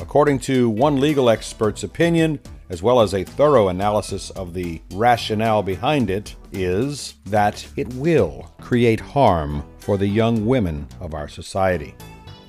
According 0.00 0.38
to 0.40 0.70
one 0.70 0.98
legal 0.98 1.28
expert's 1.28 1.82
opinion, 1.82 2.40
as 2.70 2.82
well 2.82 3.00
as 3.00 3.12
a 3.12 3.22
thorough 3.22 3.68
analysis 3.68 4.30
of 4.30 4.54
the 4.54 4.80
rationale 4.92 5.62
behind 5.62 6.08
it, 6.08 6.34
is 6.52 7.14
that 7.26 7.66
it 7.76 7.92
will 7.94 8.50
create 8.60 9.00
harm 9.00 9.62
for 9.78 9.98
the 9.98 10.06
young 10.06 10.46
women 10.46 10.88
of 11.00 11.12
our 11.12 11.28
society. 11.28 11.94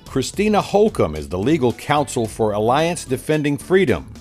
Christiana 0.06 0.60
Holcomb 0.60 1.14
is 1.14 1.28
the 1.28 1.38
legal 1.38 1.72
counsel 1.74 2.26
for 2.26 2.52
Alliance 2.52 3.04
Defending 3.04 3.58
Freedom. 3.58 4.12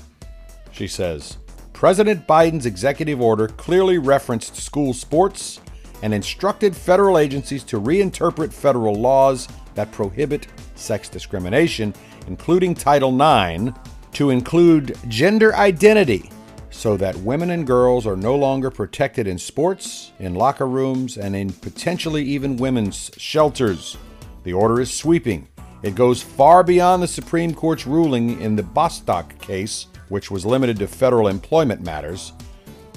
She 0.72 0.88
says 0.88 1.38
President 1.72 2.28
Biden's 2.28 2.66
executive 2.66 3.22
order 3.22 3.48
clearly 3.48 3.98
referenced 3.98 4.56
school 4.56 4.94
sports 4.94 5.62
and 6.04 6.14
instructed 6.14 6.76
federal 6.76 7.18
agencies 7.18 7.64
to 7.64 7.80
reinterpret 7.80 8.52
federal 8.52 8.96
laws 8.96 9.48
that 9.76 9.92
prohibit 9.92 10.48
sex 10.76 11.08
discrimination, 11.10 11.94
including 12.28 12.76
Title 12.76 13.14
IX, 13.14 13.72
to 14.14 14.30
include 14.30 14.98
gender 15.08 15.56
identity 15.56 16.30
so 16.72 16.98
that 16.98 17.16
women 17.18 17.52
and 17.52 17.68
girls 17.68 18.08
are 18.08 18.16
no 18.16 18.36
longer 18.36 18.72
protected 18.72 19.28
in 19.28 19.38
sports, 19.38 20.14
in 20.20 20.34
locker 20.34 20.68
rooms, 20.68 21.18
and 21.18 21.36
in 21.36 21.52
potentially 21.52 22.24
even 22.24 22.58
women's 22.58 23.12
shelters. 23.18 23.98
The 24.44 24.54
order 24.54 24.82
is 24.82 24.92
sweeping. 24.92 25.48
It 25.84 25.96
goes 25.96 26.24
far 26.24 26.64
beyond 26.64 27.04
the 27.04 27.08
Supreme 27.08 27.54
Court's 27.54 27.86
ruling 27.86 28.40
in 28.42 28.56
the 28.56 28.64
Bostock 28.64 29.38
case, 29.40 29.88
which 30.10 30.32
was 30.32 30.46
limited 30.46 30.78
to 30.80 30.88
federal 30.88 31.28
employment 31.28 31.82
matters. 31.82 32.34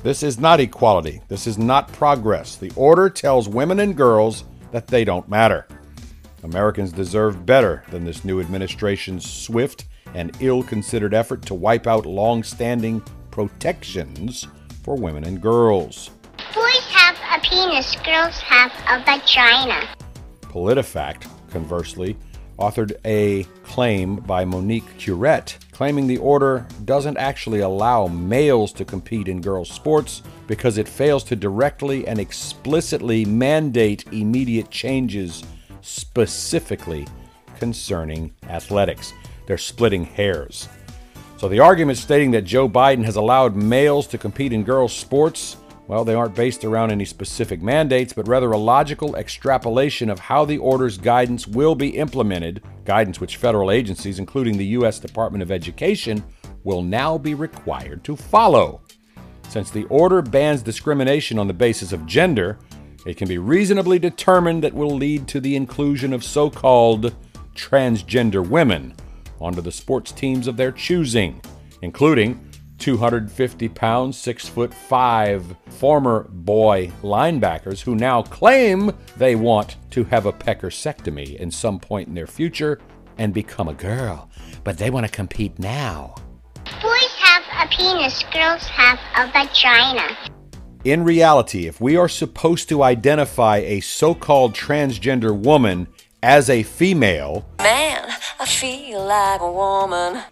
This 0.03 0.23
is 0.23 0.39
not 0.39 0.61
equality. 0.61 1.21
This 1.29 1.47
is 1.47 1.59
not 1.59 1.93
progress. 1.93 2.57
The 2.57 2.73
order 2.77 3.11
tells 3.11 3.49
women 3.49 3.81
and 3.81 3.97
girls 3.97 4.45
that 4.71 4.87
they 4.87 5.05
don't 5.05 5.29
matter. 5.29 5.67
Americans 6.45 6.93
deserve 6.93 7.47
better 7.47 7.83
than 7.89 8.05
this 8.05 8.23
new 8.23 8.39
administration's 8.39 9.29
swift 9.29 9.87
and 10.13 10.37
ill 10.41 10.63
considered 10.63 11.15
effort 11.15 11.41
to 11.47 11.55
wipe 11.55 11.87
out 11.87 12.05
long 12.05 12.43
standing 12.43 13.03
protections 13.31 14.47
for 14.83 14.95
women 14.95 15.25
and 15.25 15.41
girls. 15.41 16.11
Boys 16.55 16.87
have 16.91 17.17
a 17.35 17.41
penis, 17.43 17.97
girls 18.05 18.39
have 18.41 18.71
a 18.91 18.99
vagina. 19.05 19.89
PolitiFact, 20.43 21.27
conversely, 21.51 22.15
authored 22.59 22.93
a 23.07 23.45
claim 23.65 24.17
by 24.17 24.45
Monique 24.45 24.99
Curet 24.99 25.57
claiming 25.73 26.07
the 26.07 26.19
order 26.19 26.67
doesn't 26.85 27.17
actually 27.17 27.61
allow 27.61 28.07
males 28.07 28.73
to 28.75 28.85
compete 28.85 29.29
in 29.29 29.41
girls' 29.41 29.71
sports 29.71 30.23
because 30.47 30.79
it 30.79 30.87
fails 30.87 31.25
to 31.25 31.35
directly 31.35 32.07
and 32.07 32.21
explicitly 32.21 33.25
mandate 33.25 34.05
immediate 34.13 34.71
changes 34.71 35.43
specifically 35.85 37.07
concerning 37.59 38.35
athletics. 38.49 39.13
They're 39.47 39.59
splitting 39.59 40.05
hairs. 40.05 40.69
So 41.37 41.49
the 41.49 41.61
argument 41.61 41.99
stating 41.99 42.31
that 42.33 42.43
Joe 42.43 42.69
Biden 42.69 43.05
has 43.05 43.17
allowed 43.17 43.55
males 43.55 44.07
to 44.09 44.19
compete 44.19 44.53
in 44.53 44.65
girls' 44.65 44.95
sports, 44.95 45.59
well, 45.87 46.05
they 46.05 46.15
aren't 46.15 46.35
based 46.35 46.65
around 46.65 46.91
any 46.91 47.05
specific 47.05 47.61
mandates, 47.61 48.15
but 48.15 48.27
rather 48.27 48.53
a 48.53 48.59
logical 48.59 49.17
extrapolation 49.17 50.09
of 50.09 50.19
how 50.19 50.47
the 50.47 50.57
order's 50.57 50.97
guidance 50.97 51.47
will 51.47 51.75
be 51.75 51.91
implemented, 51.91 52.63
guidance 52.87 53.21
which 53.21 53.37
federal 53.37 53.71
agencies, 53.71 54.19
including 54.19 54.57
the 54.57 54.67
U.S. 54.67 54.99
Department 54.99 55.43
of 55.43 55.51
Education, 55.51 56.25
will 56.63 56.81
now 56.81 57.19
be 57.19 57.35
required 57.35 58.03
to 58.05 58.17
follow. 58.17 58.81
Since 59.51 59.71
the 59.71 59.85
order 59.85 60.23
bans 60.23 60.63
discrimination 60.63 61.39
on 61.39 61.47
the 61.47 61.53
basis 61.53 61.93
of 61.93 62.07
gender, 62.07 62.59
it 63.07 63.17
can 63.17 63.29
be 63.29 63.39
reasonably 63.39 63.99
determined 63.99 64.63
that 64.63 64.75
will 64.75 64.95
lead 64.95 65.29
to 65.29 65.41
the 65.41 65.57
inclusion 65.57 66.13
of 66.13 66.25
so 66.25 66.51
called 66.51 67.15
transgender 67.55 68.47
women 68.47 68.95
onto 69.41 69.61
the 69.61 69.73
sports 69.73 70.13
teams 70.13 70.47
of 70.47 70.57
their 70.57 70.73
choosing, 70.73 71.41
including 71.83 72.51
250 72.79 73.69
pound, 73.69 74.15
6 74.15 74.49
foot 74.49 74.75
5 74.75 75.57
former 75.69 76.27
boy 76.31 76.91
linebackers 77.03 77.81
who 77.81 77.95
now 77.95 78.23
claim 78.23 78.93
they 79.17 79.37
want 79.37 79.77
to 79.91 80.05
have 80.05 80.27
a 80.27 80.33
peckersectomy 80.33 81.37
in 81.37 81.51
some 81.51 81.79
point 81.79 82.09
in 82.09 82.15
their 82.15 82.27
future 82.27 82.81
and 83.19 83.33
become 83.33 83.69
a 83.69 83.75
girl, 83.75 84.29
but 84.65 84.79
they 84.79 84.91
want 84.91 85.07
to 85.07 85.13
compete 85.13 85.59
now. 85.59 86.15
Boys 86.83 87.15
have 87.21 87.45
a 87.63 87.71
penis, 87.71 88.25
girls 88.33 88.65
have 88.65 88.99
a 89.17 89.27
vagina. 89.31 90.09
In 90.85 91.03
reality, 91.03 91.67
if 91.67 91.81
we 91.81 91.97
are 91.97 92.11
supposed 92.11 92.69
to 92.69 92.83
identify 92.83 93.57
a 93.59 93.81
so 93.81 94.15
called 94.15 94.53
transgender 94.53 95.35
woman 95.35 95.87
as 96.23 96.51
a 96.51 96.63
female, 96.63 97.47
Man, 97.59 98.07
I 98.39 98.45
feel 98.45 99.03
like 99.07 99.41
a 99.41 99.51
woman. 99.51 100.23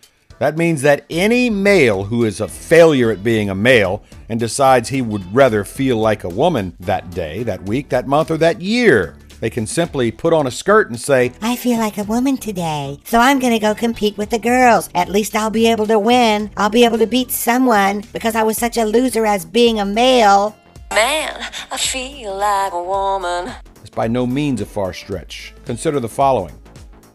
that 0.41 0.59
means 0.59 0.83
that 0.83 1.07
any 1.09 1.49
male 1.49 2.05
who 2.05 2.25
is 2.25 2.39
a 2.43 2.49
failure 2.49 3.11
at 3.11 3.25
being 3.25 3.49
a 3.49 3.55
male 3.55 4.03
and 4.29 4.39
decides 4.39 4.91
he 4.91 5.01
would 5.01 5.35
rather 5.35 5.65
feel 5.65 5.97
like 5.97 6.23
a 6.23 6.29
woman 6.29 6.77
that 6.81 7.11
day, 7.11 7.43
that 7.45 7.63
week, 7.63 7.89
that 7.89 8.07
month, 8.07 8.31
or 8.31 8.37
that 8.37 8.61
year 8.61 9.17
They 9.43 9.51
can 9.51 9.67
simply 9.67 10.13
put 10.13 10.33
on 10.33 10.47
a 10.47 10.53
skirt 10.53 10.89
and 10.89 11.01
say, 11.01 11.33
I 11.43 11.57
feel 11.57 11.77
like 11.77 11.99
a 11.99 12.05
woman 12.05 12.37
today, 12.37 13.01
so 13.03 13.19
I'm 13.19 13.41
gonna 13.41 13.59
go 13.59 13.75
compete 13.75 14.17
with 14.17 14.31
the 14.31 14.39
girls. 14.39 14.89
At 14.95 15.09
least 15.09 15.35
I'll 15.35 15.51
be 15.51 15.67
able 15.67 15.89
to 15.89 15.99
win. 15.99 16.49
I'll 16.57 16.71
be 16.71 16.85
able 16.85 16.99
to 16.99 17.09
beat 17.09 17.33
someone 17.33 18.05
because 18.13 18.37
I 18.37 18.45
was 18.45 18.57
such 18.57 18.77
a 18.77 18.85
loser 18.85 19.27
as 19.27 19.45
being 19.45 19.81
a 19.81 19.85
male. 19.85 20.57
Man, 20.93 21.45
I 21.73 21.77
feel 21.77 22.37
like 22.37 22.73
a 22.73 22.81
woman. 22.81 23.53
It's 23.81 23.91
by 23.91 24.07
no 24.07 24.29
means 24.29 24.61
a 24.61 24.65
far 24.65 24.93
stretch. 24.93 25.55
Consider 25.65 25.99
the 25.99 26.09
following. 26.09 26.57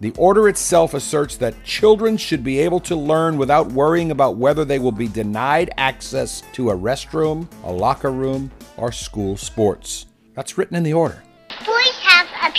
The 0.01 0.11
order 0.17 0.49
itself 0.49 0.95
asserts 0.95 1.37
that 1.37 1.63
children 1.63 2.17
should 2.17 2.43
be 2.43 2.59
able 2.59 2.81
to 2.81 2.95
learn 2.97 3.37
without 3.37 3.71
worrying 3.71 4.11
about 4.11 4.35
whether 4.35 4.65
they 4.65 4.79
will 4.79 4.91
be 4.91 5.07
denied 5.07 5.69
access 5.77 6.43
to 6.51 6.71
a 6.71 6.77
restroom, 6.77 7.47
a 7.63 7.71
locker 7.71 8.11
room, 8.11 8.51
or 8.75 8.91
school 8.91 9.37
sports. 9.37 10.07
That's 10.35 10.57
written 10.57 10.75
in 10.75 10.83
the 10.83 10.93
order. 10.93 11.23
Boys 11.65 11.97
have 12.03 12.05
a 12.05 12.06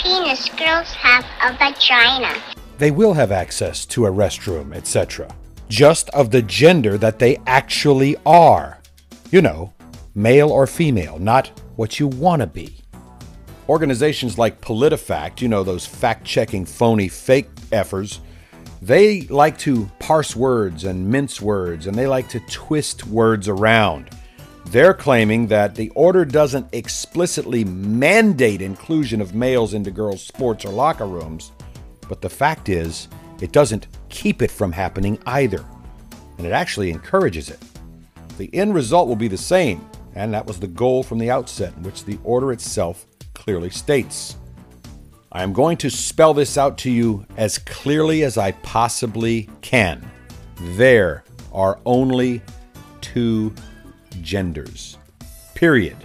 penis, 0.01 0.49
girls 0.49 0.91
have 0.91 1.25
a 1.43 1.51
vagina. 1.57 2.33
They 2.77 2.91
will 2.91 3.13
have 3.13 3.31
access 3.31 3.85
to 3.87 4.05
a 4.05 4.11
restroom, 4.11 4.73
etc. 4.73 5.33
Just 5.67 6.09
of 6.09 6.31
the 6.31 6.41
gender 6.41 6.97
that 6.97 7.19
they 7.19 7.37
actually 7.45 8.15
are. 8.25 8.79
You 9.31 9.41
know, 9.41 9.73
male 10.15 10.49
or 10.51 10.65
female, 10.65 11.19
not 11.19 11.47
what 11.75 11.99
you 11.99 12.07
want 12.07 12.41
to 12.41 12.47
be. 12.47 12.75
Organizations 13.67 14.37
like 14.37 14.61
PolitiFact, 14.61 15.41
you 15.41 15.47
know, 15.47 15.63
those 15.63 15.85
fact 15.85 16.25
checking 16.25 16.65
phony 16.65 17.07
fake 17.07 17.53
effers, 17.71 18.19
they 18.81 19.21
like 19.23 19.57
to 19.59 19.91
parse 19.99 20.35
words 20.35 20.85
and 20.85 21.09
mince 21.09 21.41
words 21.41 21.85
and 21.85 21.95
they 21.95 22.07
like 22.07 22.29
to 22.29 22.39
twist 22.47 23.05
words 23.05 23.47
around. 23.47 24.09
They're 24.71 24.93
claiming 24.93 25.47
that 25.47 25.73
the 25.73 25.89
order 25.95 26.23
doesn't 26.23 26.67
explicitly 26.73 27.63
mandate 27.65 28.61
inclusion 28.61 29.19
of 29.19 29.33
males 29.33 29.73
into 29.73 29.89
girls' 29.89 30.21
sports 30.21 30.63
or 30.63 30.69
locker 30.69 31.07
rooms, 31.07 31.51
but 32.07 32.21
the 32.21 32.29
fact 32.29 32.69
is, 32.69 33.07
it 33.41 33.51
doesn't 33.51 33.87
keep 34.09 34.43
it 34.43 34.51
from 34.51 34.71
happening 34.71 35.17
either, 35.25 35.65
and 36.37 36.45
it 36.45 36.51
actually 36.51 36.91
encourages 36.91 37.49
it. 37.49 37.57
The 38.37 38.53
end 38.53 38.75
result 38.75 39.07
will 39.07 39.15
be 39.15 39.27
the 39.27 39.37
same, 39.37 39.83
and 40.13 40.31
that 40.35 40.45
was 40.45 40.59
the 40.59 40.67
goal 40.67 41.01
from 41.01 41.17
the 41.17 41.31
outset, 41.31 41.75
which 41.79 42.05
the 42.05 42.19
order 42.23 42.51
itself 42.51 43.07
clearly 43.33 43.71
states. 43.71 44.37
I 45.31 45.41
am 45.41 45.51
going 45.51 45.77
to 45.77 45.89
spell 45.89 46.35
this 46.35 46.59
out 46.59 46.77
to 46.79 46.91
you 46.91 47.25
as 47.37 47.57
clearly 47.57 48.23
as 48.23 48.37
I 48.37 48.51
possibly 48.51 49.49
can. 49.61 50.07
There 50.77 51.23
are 51.51 51.79
only 51.87 52.43
two 53.01 53.51
genders. 54.21 54.97
Period. 55.55 55.97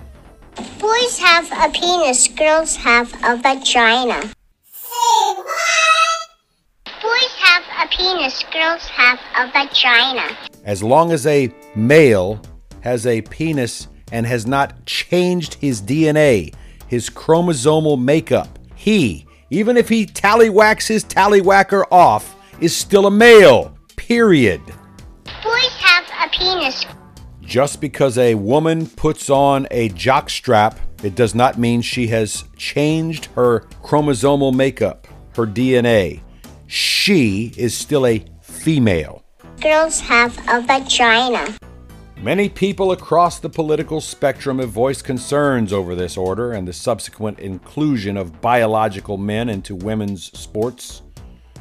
Boys 0.78 1.18
have 1.18 1.50
a 1.52 1.70
penis, 1.72 2.28
girls 2.28 2.76
have 2.76 3.12
a 3.24 3.36
vagina. 3.36 4.20
Boys 7.02 7.34
have 7.38 7.64
a 7.82 7.88
penis, 7.88 8.44
girls 8.52 8.86
have 8.86 9.18
a 9.36 9.46
vagina. 9.52 10.36
As 10.64 10.82
long 10.82 11.12
as 11.12 11.26
a 11.26 11.52
male 11.74 12.40
has 12.80 13.06
a 13.06 13.22
penis 13.22 13.88
and 14.12 14.26
has 14.26 14.46
not 14.46 14.86
changed 14.86 15.54
his 15.54 15.82
DNA, 15.82 16.54
his 16.86 17.10
chromosomal 17.10 18.00
makeup, 18.00 18.58
he, 18.74 19.26
even 19.50 19.76
if 19.76 19.88
he 19.88 20.06
tallywhacks 20.06 20.86
his 20.86 21.04
tallywhacker 21.04 21.84
off, 21.90 22.36
is 22.60 22.76
still 22.76 23.06
a 23.06 23.10
male. 23.10 23.76
Period. 23.96 24.60
Boys 25.42 25.76
have 25.80 26.04
a 26.24 26.30
penis. 26.30 26.86
Just 27.54 27.80
because 27.80 28.18
a 28.18 28.34
woman 28.34 28.84
puts 28.84 29.30
on 29.30 29.68
a 29.70 29.88
jockstrap, 29.90 30.76
it 31.04 31.14
does 31.14 31.36
not 31.36 31.56
mean 31.56 31.82
she 31.82 32.08
has 32.08 32.42
changed 32.56 33.26
her 33.36 33.60
chromosomal 33.80 34.52
makeup, 34.52 35.06
her 35.36 35.46
DNA. 35.46 36.20
She 36.66 37.52
is 37.56 37.72
still 37.72 38.08
a 38.08 38.24
female. 38.42 39.22
Girls 39.60 40.00
have 40.00 40.36
a 40.48 40.62
vagina. 40.62 41.56
Many 42.20 42.48
people 42.48 42.90
across 42.90 43.38
the 43.38 43.50
political 43.50 44.00
spectrum 44.00 44.58
have 44.58 44.70
voiced 44.70 45.04
concerns 45.04 45.72
over 45.72 45.94
this 45.94 46.16
order 46.16 46.54
and 46.54 46.66
the 46.66 46.72
subsequent 46.72 47.38
inclusion 47.38 48.16
of 48.16 48.40
biological 48.40 49.16
men 49.16 49.48
into 49.48 49.76
women's 49.76 50.36
sports. 50.36 51.02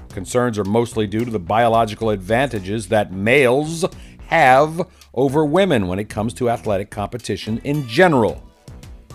Concerns 0.10 0.58
are 0.58 0.64
mostly 0.64 1.06
due 1.06 1.24
to 1.24 1.30
the 1.30 1.38
biological 1.38 2.10
advantages 2.10 2.88
that 2.88 3.14
males 3.14 3.86
have 4.26 4.88
over 5.14 5.46
women 5.46 5.88
when 5.88 6.00
it 6.00 6.10
comes 6.10 6.34
to 6.34 6.50
athletic 6.50 6.90
competition 6.90 7.60
in 7.64 7.88
general. 7.88 8.44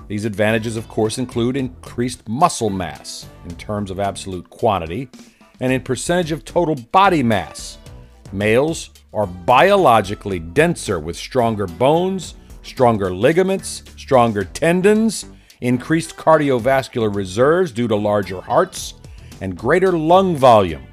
These 0.06 0.24
advantages, 0.24 0.76
of 0.76 0.88
course, 0.88 1.18
include 1.18 1.56
increased 1.56 2.26
muscle 2.28 2.70
mass 2.70 3.26
in 3.44 3.56
terms 3.56 3.90
of 3.90 4.00
absolute 4.00 4.48
quantity 4.48 5.11
and 5.61 5.72
in 5.72 5.82
percentage 5.82 6.32
of 6.32 6.44
total 6.44 6.76
body 6.76 7.22
mass. 7.22 7.78
Males 8.32 8.90
are 9.12 9.26
biologically 9.26 10.38
denser 10.38 10.98
with 10.98 11.16
stronger 11.16 11.66
bones, 11.66 12.34
stronger 12.62 13.12
ligaments, 13.14 13.82
stronger 13.96 14.44
tendons, 14.44 15.26
increased 15.61 16.16
cardiovascular 16.16 17.14
reserves 17.14 17.72
due 17.72 17.88
to 17.88 17.96
larger 17.96 18.40
hearts, 18.40 18.94
and 19.40 19.56
greater 19.56 19.92
lung 19.92 20.37
volume, 20.37 20.87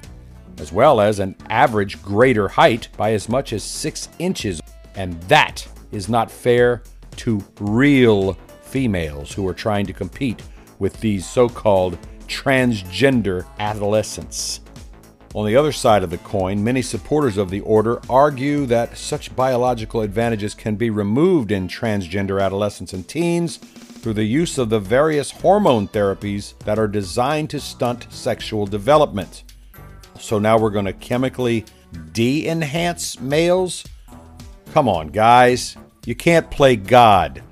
as 0.58 0.72
well 0.72 1.00
as 1.00 1.18
an 1.18 1.36
average 1.48 2.02
greater 2.02 2.48
height 2.48 2.88
by 2.96 3.12
as 3.12 3.28
much 3.28 3.52
as 3.52 3.62
6 3.62 4.08
inches. 4.18 4.60
And 4.96 5.20
that 5.24 5.66
is 5.92 6.08
not 6.08 6.30
fair 6.30 6.82
to 7.16 7.44
real 7.60 8.34
females 8.62 9.32
who 9.32 9.46
are 9.46 9.54
trying 9.54 9.86
to 9.86 9.92
compete 9.92 10.42
with 10.78 11.00
these 11.00 11.26
so 11.26 11.48
called 11.48 11.98
transgender 12.26 13.46
adolescents. 13.58 14.60
On 15.34 15.46
the 15.46 15.56
other 15.56 15.72
side 15.72 16.02
of 16.02 16.10
the 16.10 16.18
coin, 16.18 16.64
many 16.64 16.80
supporters 16.80 17.36
of 17.36 17.50
the 17.50 17.60
order 17.60 18.00
argue 18.08 18.64
that 18.66 18.96
such 18.96 19.36
biological 19.36 20.00
advantages 20.00 20.54
can 20.54 20.76
be 20.76 20.88
removed 20.88 21.52
in 21.52 21.68
transgender 21.68 22.42
adolescents 22.42 22.94
and 22.94 23.06
teens 23.06 23.58
through 23.58 24.14
the 24.14 24.24
use 24.24 24.56
of 24.56 24.70
the 24.70 24.80
various 24.80 25.30
hormone 25.30 25.88
therapies 25.88 26.58
that 26.60 26.78
are 26.78 26.88
designed 26.88 27.50
to 27.50 27.60
stunt 27.60 28.06
sexual 28.10 28.66
development. 28.66 29.44
So 30.18 30.38
now 30.38 30.58
we're 30.58 30.70
going 30.70 30.86
to 30.86 30.92
chemically 30.94 31.66
de 32.12 32.48
enhance 32.48 33.20
males? 33.20 33.84
Come 34.76 34.88
on, 34.90 35.08
guys. 35.08 35.78
You 36.04 36.14
can't 36.14 36.50
play 36.50 36.76
God. 36.76 37.42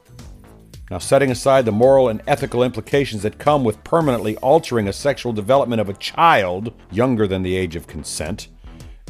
Now, 0.91 0.97
setting 0.97 1.31
aside 1.31 1.65
the 1.65 1.71
moral 1.71 2.09
and 2.09 2.21
ethical 2.27 2.63
implications 2.63 3.21
that 3.23 3.37
come 3.37 3.63
with 3.63 3.83
permanently 3.83 4.37
altering 4.37 4.87
a 4.87 4.93
sexual 4.93 5.33
development 5.33 5.79
of 5.79 5.89
a 5.89 5.93
child 5.93 6.73
younger 6.91 7.27
than 7.27 7.43
the 7.43 7.55
age 7.55 7.75
of 7.75 7.87
consent, 7.87 8.47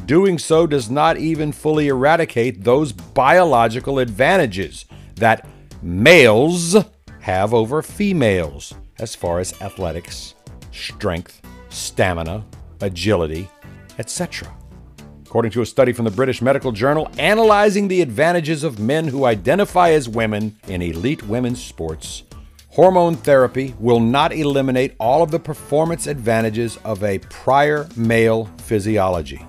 doing 0.04 0.38
so 0.38 0.66
does 0.66 0.90
not 0.90 1.16
even 1.16 1.52
fully 1.52 1.88
eradicate 1.88 2.64
those 2.64 2.92
biological 2.92 3.98
advantages 3.98 4.84
that 5.16 5.46
males 5.82 6.76
have 7.20 7.54
over 7.54 7.82
females 7.82 8.74
as 8.98 9.14
far 9.14 9.38
as 9.38 9.60
athletics, 9.60 10.34
strength, 10.72 11.40
stamina, 11.68 12.44
agility, 12.80 13.48
etc. 13.98 14.48
According 15.26 15.52
to 15.52 15.62
a 15.62 15.66
study 15.66 15.92
from 15.92 16.04
the 16.04 16.10
British 16.10 16.42
Medical 16.42 16.72
Journal 16.72 17.10
analyzing 17.18 17.88
the 17.88 18.02
advantages 18.02 18.64
of 18.64 18.78
men 18.78 19.06
who 19.06 19.24
identify 19.24 19.90
as 19.90 20.08
women 20.08 20.56
in 20.66 20.82
elite 20.82 21.22
women's 21.24 21.62
sports, 21.62 22.24
hormone 22.68 23.14
therapy 23.14 23.74
will 23.78 24.00
not 24.00 24.32
eliminate 24.32 24.94
all 24.98 25.22
of 25.22 25.30
the 25.30 25.38
performance 25.38 26.06
advantages 26.06 26.78
of 26.78 27.04
a 27.04 27.18
prior 27.18 27.88
male 27.96 28.46
physiology. 28.58 29.40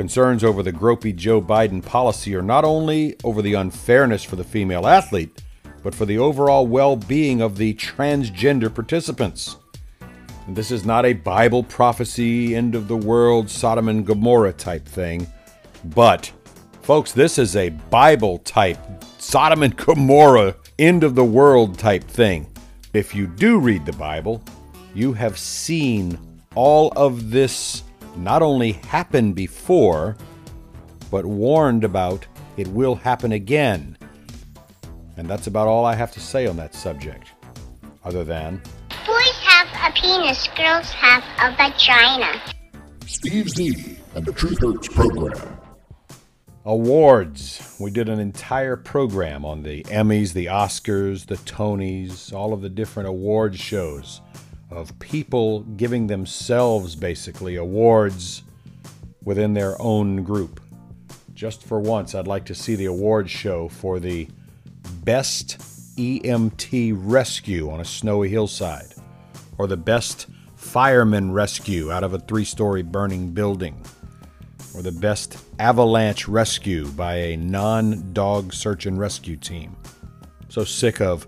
Concerns 0.00 0.42
over 0.42 0.62
the 0.62 0.72
gropey 0.72 1.14
Joe 1.14 1.42
Biden 1.42 1.84
policy 1.84 2.34
are 2.34 2.40
not 2.40 2.64
only 2.64 3.16
over 3.22 3.42
the 3.42 3.52
unfairness 3.52 4.24
for 4.24 4.34
the 4.34 4.42
female 4.42 4.86
athlete, 4.86 5.42
but 5.82 5.94
for 5.94 6.06
the 6.06 6.16
overall 6.16 6.66
well 6.66 6.96
being 6.96 7.42
of 7.42 7.58
the 7.58 7.74
transgender 7.74 8.74
participants. 8.74 9.56
This 10.48 10.70
is 10.70 10.86
not 10.86 11.04
a 11.04 11.12
Bible 11.12 11.62
prophecy, 11.62 12.56
end 12.56 12.74
of 12.74 12.88
the 12.88 12.96
world, 12.96 13.50
Sodom 13.50 13.90
and 13.90 14.06
Gomorrah 14.06 14.54
type 14.54 14.86
thing. 14.86 15.26
But, 15.84 16.32
Folks, 16.80 17.12
this 17.12 17.36
is 17.36 17.54
a 17.54 17.68
Bible 17.68 18.38
type, 18.38 18.78
Sodom 19.18 19.62
and 19.62 19.76
Gomorrah, 19.76 20.56
end 20.78 21.04
of 21.04 21.14
the 21.14 21.26
world 21.26 21.78
type 21.78 22.04
thing. 22.04 22.46
If 22.94 23.14
you 23.14 23.26
do 23.26 23.58
read 23.58 23.84
the 23.84 23.92
Bible, 23.92 24.42
you 24.94 25.12
have 25.12 25.38
seen 25.38 26.18
all 26.54 26.90
of 26.96 27.30
this 27.30 27.82
not 28.16 28.42
only 28.42 28.72
happen 28.72 29.32
before, 29.32 30.16
but 31.10 31.24
warned 31.26 31.84
about 31.84 32.26
it 32.56 32.68
will 32.68 32.94
happen 32.94 33.32
again. 33.32 33.96
And 35.16 35.28
that's 35.28 35.46
about 35.46 35.68
all 35.68 35.84
I 35.84 35.94
have 35.94 36.12
to 36.12 36.20
say 36.20 36.46
on 36.46 36.56
that 36.56 36.74
subject, 36.74 37.28
other 38.04 38.24
than 38.24 38.62
Boys 39.06 39.38
have 39.44 39.68
a 39.90 39.92
penis, 39.94 40.48
girls 40.56 40.90
have 40.90 41.22
a 41.38 41.50
vagina. 41.56 42.40
Steve 43.06 43.46
Zeby 43.46 43.96
and 44.14 44.24
the 44.24 44.32
Truth 44.32 44.60
Hurts 44.60 44.88
program. 44.88 45.58
awards. 46.64 47.76
We 47.80 47.90
did 47.90 48.08
an 48.08 48.20
entire 48.20 48.76
program 48.76 49.44
on 49.44 49.62
the 49.62 49.82
Emmys, 49.84 50.32
the 50.32 50.46
Oscars, 50.46 51.26
the 51.26 51.36
Tonys, 51.36 52.32
all 52.32 52.52
of 52.52 52.60
the 52.60 52.68
different 52.68 53.08
award 53.08 53.58
shows 53.58 54.20
of 54.70 54.96
people 54.98 55.60
giving 55.60 56.06
themselves 56.06 56.94
basically 56.94 57.56
awards 57.56 58.42
within 59.24 59.54
their 59.54 59.80
own 59.80 60.22
group. 60.22 60.60
Just 61.34 61.62
for 61.62 61.80
once, 61.80 62.14
I'd 62.14 62.26
like 62.26 62.44
to 62.46 62.54
see 62.54 62.74
the 62.74 62.86
award 62.86 63.28
show 63.28 63.68
for 63.68 63.98
the 63.98 64.28
best 65.04 65.58
EMT 65.96 66.94
rescue 66.96 67.70
on 67.70 67.80
a 67.80 67.84
snowy 67.84 68.28
hillside, 68.28 68.94
or 69.58 69.66
the 69.66 69.76
best 69.76 70.26
fireman 70.56 71.32
rescue 71.32 71.90
out 71.90 72.04
of 72.04 72.14
a 72.14 72.18
three 72.18 72.44
story 72.44 72.82
burning 72.82 73.30
building, 73.30 73.82
or 74.74 74.82
the 74.82 74.92
best 74.92 75.36
avalanche 75.58 76.28
rescue 76.28 76.86
by 76.88 77.14
a 77.16 77.36
non 77.36 78.12
dog 78.12 78.52
search 78.52 78.86
and 78.86 78.98
rescue 78.98 79.36
team. 79.36 79.76
So 80.48 80.64
sick 80.64 81.00
of 81.00 81.26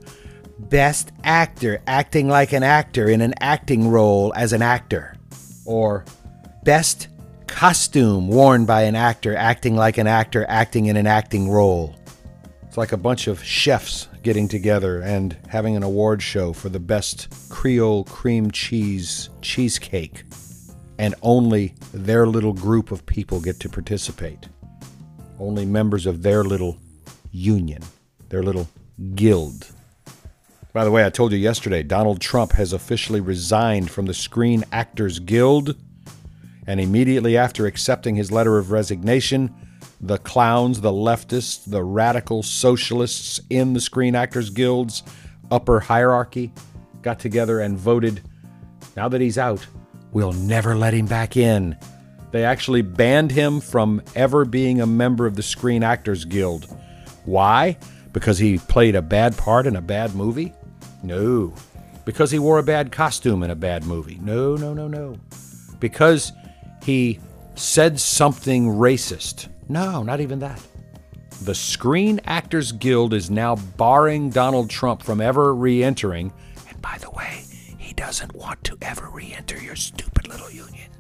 best 0.68 1.12
actor 1.24 1.82
acting 1.86 2.28
like 2.28 2.52
an 2.52 2.62
actor 2.62 3.08
in 3.08 3.20
an 3.20 3.34
acting 3.40 3.88
role 3.88 4.32
as 4.36 4.52
an 4.52 4.62
actor, 4.62 5.16
or 5.64 6.04
best 6.64 7.08
costume 7.46 8.28
worn 8.28 8.64
by 8.64 8.82
an 8.82 8.96
actor 8.96 9.36
acting 9.36 9.76
like 9.76 9.98
an 9.98 10.06
actor 10.06 10.46
acting 10.48 10.86
in 10.86 10.96
an 10.96 11.06
acting 11.06 11.50
role. 11.50 11.94
It's 12.62 12.78
like 12.78 12.92
a 12.92 12.96
bunch 12.96 13.26
of 13.26 13.44
chefs 13.44 14.08
getting 14.22 14.48
together 14.48 15.02
and 15.02 15.36
having 15.48 15.76
an 15.76 15.82
award 15.82 16.22
show 16.22 16.54
for 16.54 16.70
the 16.70 16.80
best 16.80 17.28
Creole 17.50 18.04
cream 18.04 18.50
cheese 18.50 19.28
cheesecake. 19.42 20.24
And 20.98 21.14
only 21.20 21.74
their 21.92 22.26
little 22.26 22.52
group 22.52 22.90
of 22.90 23.04
people 23.04 23.40
get 23.40 23.60
to 23.60 23.68
participate. 23.68 24.48
Only 25.38 25.66
members 25.66 26.06
of 26.06 26.22
their 26.22 26.44
little 26.44 26.78
union, 27.30 27.82
their 28.28 28.42
little 28.42 28.68
guild. 29.14 29.66
By 30.72 30.84
the 30.84 30.90
way, 30.90 31.04
I 31.04 31.10
told 31.10 31.32
you 31.32 31.38
yesterday, 31.38 31.82
Donald 31.82 32.22
Trump 32.22 32.52
has 32.52 32.72
officially 32.72 33.20
resigned 33.20 33.90
from 33.90 34.06
the 34.06 34.14
Screen 34.14 34.64
Actors 34.72 35.18
Guild. 35.18 35.76
And 36.66 36.80
immediately 36.80 37.36
after 37.36 37.66
accepting 37.66 38.16
his 38.16 38.32
letter 38.32 38.56
of 38.56 38.70
resignation, 38.70 39.54
the 40.00 40.16
clowns, 40.16 40.80
the 40.80 40.90
leftists, 40.90 41.68
the 41.70 41.84
radical 41.84 42.42
socialists 42.42 43.38
in 43.50 43.74
the 43.74 43.80
Screen 43.80 44.14
Actors 44.14 44.48
Guild's 44.48 45.02
upper 45.50 45.78
hierarchy 45.78 46.50
got 47.02 47.18
together 47.18 47.60
and 47.60 47.76
voted 47.76 48.22
now 48.96 49.10
that 49.10 49.20
he's 49.20 49.36
out, 49.36 49.66
we'll 50.12 50.32
never 50.32 50.74
let 50.74 50.94
him 50.94 51.04
back 51.04 51.36
in. 51.36 51.76
They 52.30 52.44
actually 52.44 52.80
banned 52.80 53.30
him 53.30 53.60
from 53.60 54.00
ever 54.14 54.46
being 54.46 54.80
a 54.80 54.86
member 54.86 55.26
of 55.26 55.36
the 55.36 55.42
Screen 55.42 55.82
Actors 55.82 56.24
Guild. 56.24 56.74
Why? 57.26 57.76
Because 58.14 58.38
he 58.38 58.56
played 58.56 58.94
a 58.94 59.02
bad 59.02 59.36
part 59.36 59.66
in 59.66 59.76
a 59.76 59.82
bad 59.82 60.14
movie? 60.14 60.54
No. 61.02 61.54
Because 62.04 62.30
he 62.30 62.38
wore 62.38 62.58
a 62.58 62.64
bad 62.64 62.90
costume 62.92 63.42
in 63.42 63.50
a 63.50 63.56
bad 63.56 63.84
movie? 63.84 64.18
No, 64.20 64.56
no, 64.56 64.74
no, 64.74 64.88
no. 64.88 65.16
Because 65.78 66.32
he 66.82 67.20
said 67.54 68.00
something 68.00 68.66
racist? 68.66 69.48
No, 69.68 70.02
not 70.02 70.20
even 70.20 70.40
that. 70.40 70.60
The 71.42 71.54
Screen 71.54 72.20
Actors 72.24 72.72
Guild 72.72 73.14
is 73.14 73.30
now 73.30 73.56
barring 73.56 74.30
Donald 74.30 74.70
Trump 74.70 75.02
from 75.02 75.20
ever 75.20 75.54
re 75.54 75.82
entering. 75.82 76.32
And 76.68 76.80
by 76.80 76.98
the 77.00 77.10
way, 77.10 77.44
he 77.78 77.92
doesn't 77.94 78.34
want 78.34 78.62
to 78.64 78.76
ever 78.82 79.08
re 79.10 79.34
enter 79.36 79.60
your 79.60 79.76
stupid 79.76 80.28
little 80.28 80.50
union. 80.50 80.90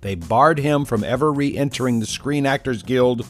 They 0.00 0.14
barred 0.14 0.58
him 0.58 0.84
from 0.84 1.04
ever 1.04 1.32
re 1.32 1.56
entering 1.56 2.00
the 2.00 2.06
Screen 2.06 2.46
Actors 2.46 2.82
Guild 2.82 3.26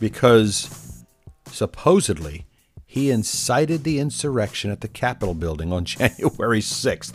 because 0.00 1.04
supposedly 1.50 2.46
he 2.94 3.10
incited 3.10 3.82
the 3.82 3.98
insurrection 3.98 4.70
at 4.70 4.80
the 4.80 4.86
Capitol 4.86 5.34
building 5.34 5.72
on 5.72 5.84
January 5.84 6.60
6th. 6.60 7.14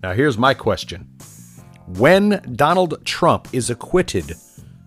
Now, 0.00 0.12
here's 0.12 0.38
my 0.38 0.54
question 0.54 1.08
When 1.88 2.40
Donald 2.54 3.04
Trump 3.04 3.48
is 3.52 3.68
acquitted 3.68 4.36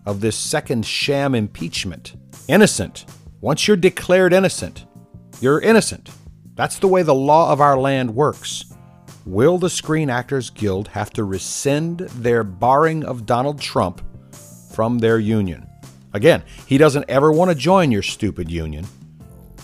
of 0.05 0.21
this 0.21 0.37
second 0.37 0.85
sham 0.85 1.35
impeachment, 1.35 2.15
innocent, 2.47 3.03
once 3.41 3.67
you're 3.67 3.75
declared 3.75 4.31
innocent, 4.31 4.85
you're 5.41 5.59
innocent. 5.59 6.09
That's 6.55 6.79
the 6.79 6.87
way 6.87 7.03
the 7.03 7.13
law 7.13 7.51
of 7.51 7.59
our 7.59 7.77
land 7.77 8.15
works. 8.15 8.73
Will 9.25 9.57
the 9.57 9.69
Screen 9.69 10.09
Actors 10.09 10.49
Guild 10.49 10.87
have 10.87 11.09
to 11.11 11.25
rescind 11.25 11.99
their 11.99 12.45
barring 12.45 13.03
of 13.03 13.25
Donald 13.25 13.59
Trump 13.59 14.01
from 14.73 14.99
their 14.99 15.19
union? 15.19 15.67
Again, 16.13 16.43
he 16.67 16.77
doesn't 16.77 17.09
ever 17.09 17.33
want 17.33 17.51
to 17.51 17.55
join 17.55 17.91
your 17.91 18.01
stupid 18.01 18.49
union. 18.49 18.87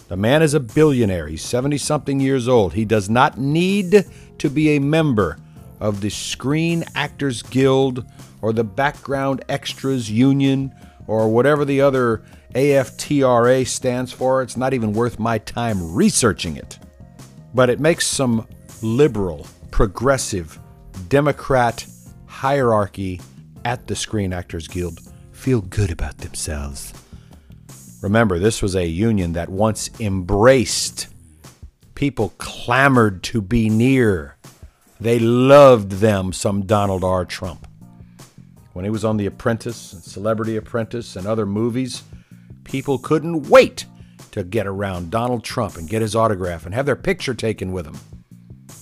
The 0.07 0.17
man 0.17 0.41
is 0.41 0.53
a 0.53 0.59
billionaire. 0.59 1.27
He's 1.27 1.43
70 1.43 1.77
something 1.77 2.19
years 2.19 2.47
old. 2.47 2.73
He 2.73 2.85
does 2.85 3.09
not 3.09 3.37
need 3.37 4.05
to 4.37 4.49
be 4.49 4.69
a 4.75 4.79
member 4.79 5.37
of 5.79 6.01
the 6.01 6.09
Screen 6.09 6.85
Actors 6.95 7.41
Guild 7.41 8.05
or 8.41 8.53
the 8.53 8.63
Background 8.63 9.43
Extras 9.49 10.09
Union 10.09 10.73
or 11.07 11.29
whatever 11.29 11.65
the 11.65 11.81
other 11.81 12.23
AFTRA 12.55 13.67
stands 13.67 14.11
for. 14.13 14.41
It's 14.41 14.57
not 14.57 14.73
even 14.73 14.93
worth 14.93 15.19
my 15.19 15.39
time 15.39 15.93
researching 15.93 16.55
it. 16.55 16.79
But 17.53 17.69
it 17.69 17.79
makes 17.79 18.07
some 18.07 18.47
liberal, 18.81 19.45
progressive, 19.71 20.57
Democrat 21.09 21.85
hierarchy 22.25 23.19
at 23.65 23.87
the 23.87 23.95
Screen 23.95 24.31
Actors 24.31 24.67
Guild 24.67 24.99
feel 25.31 25.61
good 25.61 25.91
about 25.91 26.17
themselves. 26.19 26.93
Remember, 28.01 28.37
this 28.37 28.61
was 28.61 28.75
a 28.75 28.85
union 28.85 29.33
that 29.33 29.49
once 29.49 29.89
embraced. 29.99 31.07
People 31.95 32.33
clamored 32.37 33.23
to 33.23 33.41
be 33.41 33.69
near. 33.69 34.37
They 34.99 35.19
loved 35.19 35.93
them, 35.93 36.31
some 36.31 36.65
Donald 36.65 37.03
R. 37.03 37.25
Trump. 37.25 37.67
When 38.73 38.85
he 38.85 38.91
was 38.91 39.03
on 39.03 39.17
The 39.17 39.25
Apprentice 39.25 39.93
and 39.93 40.03
Celebrity 40.03 40.55
Apprentice 40.55 41.15
and 41.15 41.25
other 41.25 41.47
movies, 41.47 42.03
people 42.63 42.99
couldn't 42.99 43.49
wait 43.49 43.85
to 44.31 44.43
get 44.43 44.67
around 44.67 45.09
Donald 45.09 45.43
Trump 45.43 45.77
and 45.77 45.89
get 45.89 46.03
his 46.03 46.15
autograph 46.15 46.65
and 46.65 46.75
have 46.75 46.85
their 46.85 46.95
picture 46.95 47.33
taken 47.33 47.71
with 47.71 47.87
him. 47.87 47.97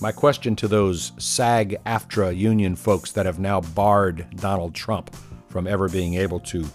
My 0.02 0.12
question 0.12 0.54
to 0.56 0.68
those 0.68 1.12
SAG 1.18 1.78
AFTRA 1.86 2.36
union 2.36 2.76
folks 2.76 3.12
that 3.12 3.24
have 3.24 3.38
now 3.38 3.62
barred 3.62 4.26
Donald 4.36 4.74
Trump 4.74 5.14
from 5.48 5.66
ever 5.66 5.88
being 5.88 6.14
able 6.14 6.40
to 6.40 6.66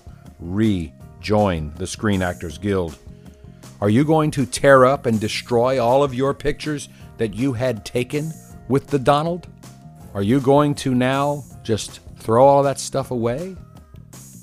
rejoin 1.21 1.71
the 1.75 1.85
Screen 1.85 2.23
Actors 2.23 2.57
Guild 2.57 2.97
are 3.79 3.91
you 3.91 4.03
going 4.03 4.31
to 4.31 4.45
tear 4.47 4.85
up 4.85 5.05
and 5.05 5.19
destroy 5.19 5.79
all 5.79 6.03
of 6.03 6.15
your 6.15 6.33
pictures 6.33 6.89
that 7.17 7.35
you 7.35 7.53
had 7.53 7.85
taken 7.85 8.31
with 8.69 8.87
the 8.87 8.97
Donald? 8.97 9.47
Are 10.15 10.23
you 10.23 10.39
going 10.39 10.73
to 10.75 10.95
now 10.95 11.43
just 11.61 11.99
throw 12.17 12.43
all 12.43 12.63
that 12.63 12.79
stuff 12.79 13.11
away? 13.11 13.55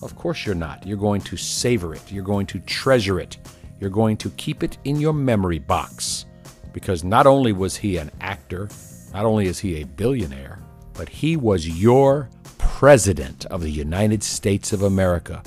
Of 0.02 0.14
course 0.14 0.46
you're 0.46 0.54
not. 0.54 0.86
You're 0.86 0.96
going 0.96 1.20
to 1.22 1.36
savor 1.36 1.94
it. 1.94 2.12
You're 2.12 2.22
going 2.24 2.46
to 2.46 2.60
treasure 2.60 3.18
it. 3.18 3.38
You're 3.80 3.90
going 3.90 4.16
to 4.18 4.30
keep 4.30 4.62
it 4.62 4.78
in 4.84 5.00
your 5.00 5.12
memory 5.12 5.58
box. 5.58 6.26
Because 6.72 7.02
not 7.02 7.26
only 7.26 7.52
was 7.52 7.76
he 7.76 7.96
an 7.96 8.12
actor, 8.20 8.68
not 9.12 9.24
only 9.24 9.46
is 9.46 9.58
he 9.58 9.80
a 9.80 9.86
billionaire, 9.86 10.60
but 10.94 11.08
he 11.08 11.36
was 11.36 11.68
your 11.68 12.28
president 12.58 13.46
of 13.46 13.62
the 13.62 13.70
United 13.70 14.22
States 14.22 14.72
of 14.72 14.82
America 14.82 15.42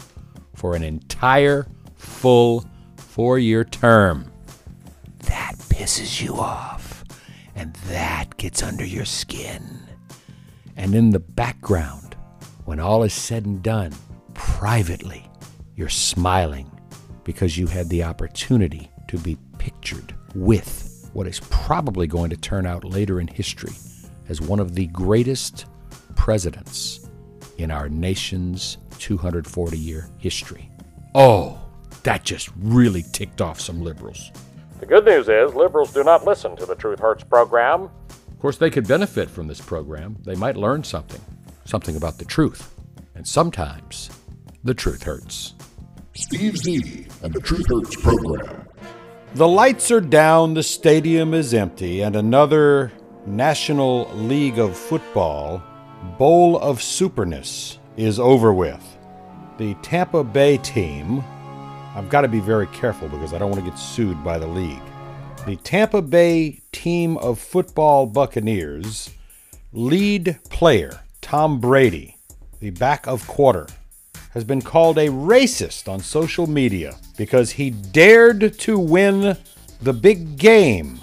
for 0.54 0.76
an 0.76 0.84
entire 0.84 1.68
full 1.96 2.66
four 2.98 3.40
year 3.40 3.64
term. 3.64 4.32
That 5.28 5.56
pisses 5.70 6.22
you 6.22 6.36
off, 6.36 7.04
and 7.56 7.74
that 7.88 8.38
gets 8.38 8.64
under 8.64 8.86
your 8.86 9.06
skin. 9.06 9.80
And 10.76 10.96
in 10.96 11.12
the 11.12 11.20
background, 11.20 12.16
when 12.66 12.80
all 12.80 13.04
is 13.04 13.14
said 13.14 13.46
and 13.46 13.62
done, 13.62 13.94
privately, 14.34 15.30
you're 15.76 15.90
smiling 15.90 16.72
because 17.24 17.58
you 17.58 17.68
had 17.68 17.90
the 17.90 18.04
opportunity 18.04 18.90
to 19.08 19.18
be 19.18 19.38
pictured 19.58 20.16
with 20.34 21.10
what 21.14 21.28
is 21.28 21.42
probably 21.50 22.08
going 22.08 22.30
to 22.30 22.38
turn 22.38 22.66
out 22.66 22.84
later 22.84 23.20
in 23.20 23.28
history 23.28 23.74
as 24.30 24.42
one 24.42 24.60
of 24.60 24.76
the 24.76 24.88
greatest 24.88 25.66
presidents 26.16 27.10
in 27.58 27.70
our 27.70 27.90
nation's 27.90 28.78
240 29.02 29.78
year 29.78 30.08
history. 30.20 30.70
Oh, 31.16 31.60
That 32.04 32.24
just 32.24 32.50
really 32.58 33.04
ticked 33.12 33.42
off 33.42 33.60
some 33.60 33.84
liberals. 33.84 34.32
The 34.80 34.86
good 34.86 35.06
news 35.06 35.28
is 35.28 35.54
liberals 35.54 35.94
do 35.94 36.04
not 36.04 36.26
listen 36.26 36.56
to 36.56 36.66
the 36.66 36.76
Truth 36.76 37.00
Hurts 37.00 37.24
program. 37.24 37.90
Of 38.10 38.40
course, 38.40 38.58
they 38.58 38.70
could 38.70 38.88
benefit 38.88 39.30
from 39.30 39.48
this 39.48 39.62
program. 39.62 40.18
They 40.24 40.36
might 40.36 40.56
learn 40.58 40.84
something, 40.84 41.22
something 41.66 41.96
about 41.96 42.18
the 42.18 42.26
truth. 42.26 42.74
And 43.14 43.28
sometimes 43.28 44.10
the 44.64 44.74
truth 44.74 45.04
hurts. 45.04 45.54
Steve 46.16 46.58
Z 46.58 47.08
and 47.24 47.34
the 47.34 47.40
Truth 47.40 47.68
Hurts 47.70 47.96
program. 48.02 48.68
The 49.36 49.48
lights 49.48 49.92
are 49.92 50.02
down, 50.02 50.56
the 50.56 50.64
stadium 50.64 51.34
is 51.34 51.54
empty, 51.54 52.02
and 52.02 52.16
another 52.16 52.92
National 53.26 54.10
League 54.16 54.60
of 54.60 54.76
Football 54.76 55.64
Bowl 56.18 56.58
of 56.58 56.80
Superness 56.80 57.78
is 57.96 58.20
over 58.20 58.52
with. 58.54 58.91
The 59.62 59.76
Tampa 59.84 60.24
Bay 60.24 60.58
team, 60.58 61.24
I've 61.96 62.10
got 62.10 62.22
to 62.22 62.28
be 62.28 62.40
very 62.40 62.66
careful 62.66 63.08
because 63.08 63.32
I 63.32 63.38
don't 63.38 63.52
want 63.52 63.64
to 63.64 63.70
get 63.70 63.78
sued 63.78 64.24
by 64.24 64.40
the 64.40 64.48
league. 64.48 64.82
The 65.46 65.56
Tampa 65.58 66.02
Bay 66.02 66.62
team 66.72 67.16
of 67.18 67.38
football 67.38 68.08
Buccaneers 68.08 69.12
lead 69.72 70.40
player, 70.50 71.02
Tom 71.22 71.60
Brady, 71.60 72.18
the 72.60 72.72
back 72.72 73.06
of 73.06 73.28
quarter, 73.28 73.68
has 74.32 74.44
been 74.44 74.64
called 74.64 74.98
a 74.98 75.10
racist 75.10 75.88
on 75.88 76.00
social 76.00 76.48
media 76.48 76.96
because 77.16 77.52
he 77.52 77.70
dared 77.70 78.58
to 78.58 78.80
win 78.80 79.38
the 79.80 79.94
big 79.94 80.40
game 80.40 81.00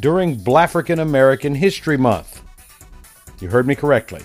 during 0.00 0.36
Blafrican 0.36 1.00
American 1.00 1.54
History 1.54 1.96
Month. 1.96 2.42
You 3.40 3.48
heard 3.48 3.66
me 3.66 3.74
correctly. 3.74 4.20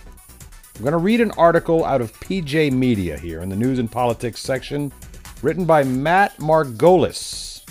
I'm 0.77 0.83
going 0.83 0.91
to 0.91 0.99
read 0.99 1.21
an 1.21 1.31
article 1.31 1.83
out 1.83 2.01
of 2.01 2.13
PJ 2.19 2.71
Media 2.71 3.17
here 3.17 3.41
in 3.41 3.49
the 3.49 3.55
news 3.55 3.79
and 3.79 3.91
politics 3.91 4.41
section, 4.41 4.93
written 5.41 5.65
by 5.65 5.83
Matt 5.83 6.37
Margolis. 6.37 7.63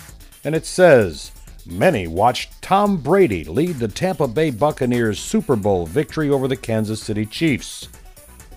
And 0.43 0.53
it 0.53 0.65
says 0.65 1.31
Many 1.65 2.07
watched 2.07 2.61
Tom 2.61 2.97
Brady 2.97 3.45
lead 3.45 3.77
the 3.77 3.87
Tampa 3.87 4.27
Bay 4.27 4.51
Buccaneers 4.51 5.19
Super 5.19 5.55
Bowl 5.55 5.85
victory 5.85 6.29
over 6.29 6.49
the 6.49 6.57
Kansas 6.57 7.01
City 7.01 7.25
Chiefs. 7.25 7.87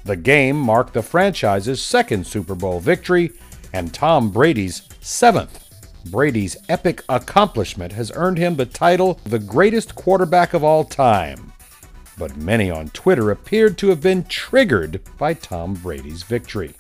The 0.05 0.17
game 0.17 0.57
marked 0.57 0.95
the 0.95 1.03
franchise's 1.03 1.81
second 1.81 2.27
Super 2.27 2.57
Bowl 2.57 2.81
victory 2.81 3.31
and 3.73 3.95
Tom 3.95 4.31
Brady's 4.31 4.83
seventh. 5.01 5.65
Brady's 6.07 6.57
epic 6.69 7.05
accomplishment 7.09 7.93
has 7.93 8.11
earned 8.17 8.39
him 8.39 8.57
the 8.57 8.67
title 8.67 9.21
the 9.23 9.39
greatest 9.39 9.95
quarterback 9.95 10.55
of 10.55 10.65
all 10.65 10.83
time. 10.83 11.50
But 12.18 12.37
many 12.37 12.70
on 12.70 12.88
Twitter 12.90 13.31
appeared 13.31 13.79
to 13.79 13.88
have 13.88 14.01
been 14.01 14.25
triggered 14.25 15.01
by 15.18 15.35
Tom 15.35 15.75
Brady's 15.75 16.23
victory. 16.23 16.75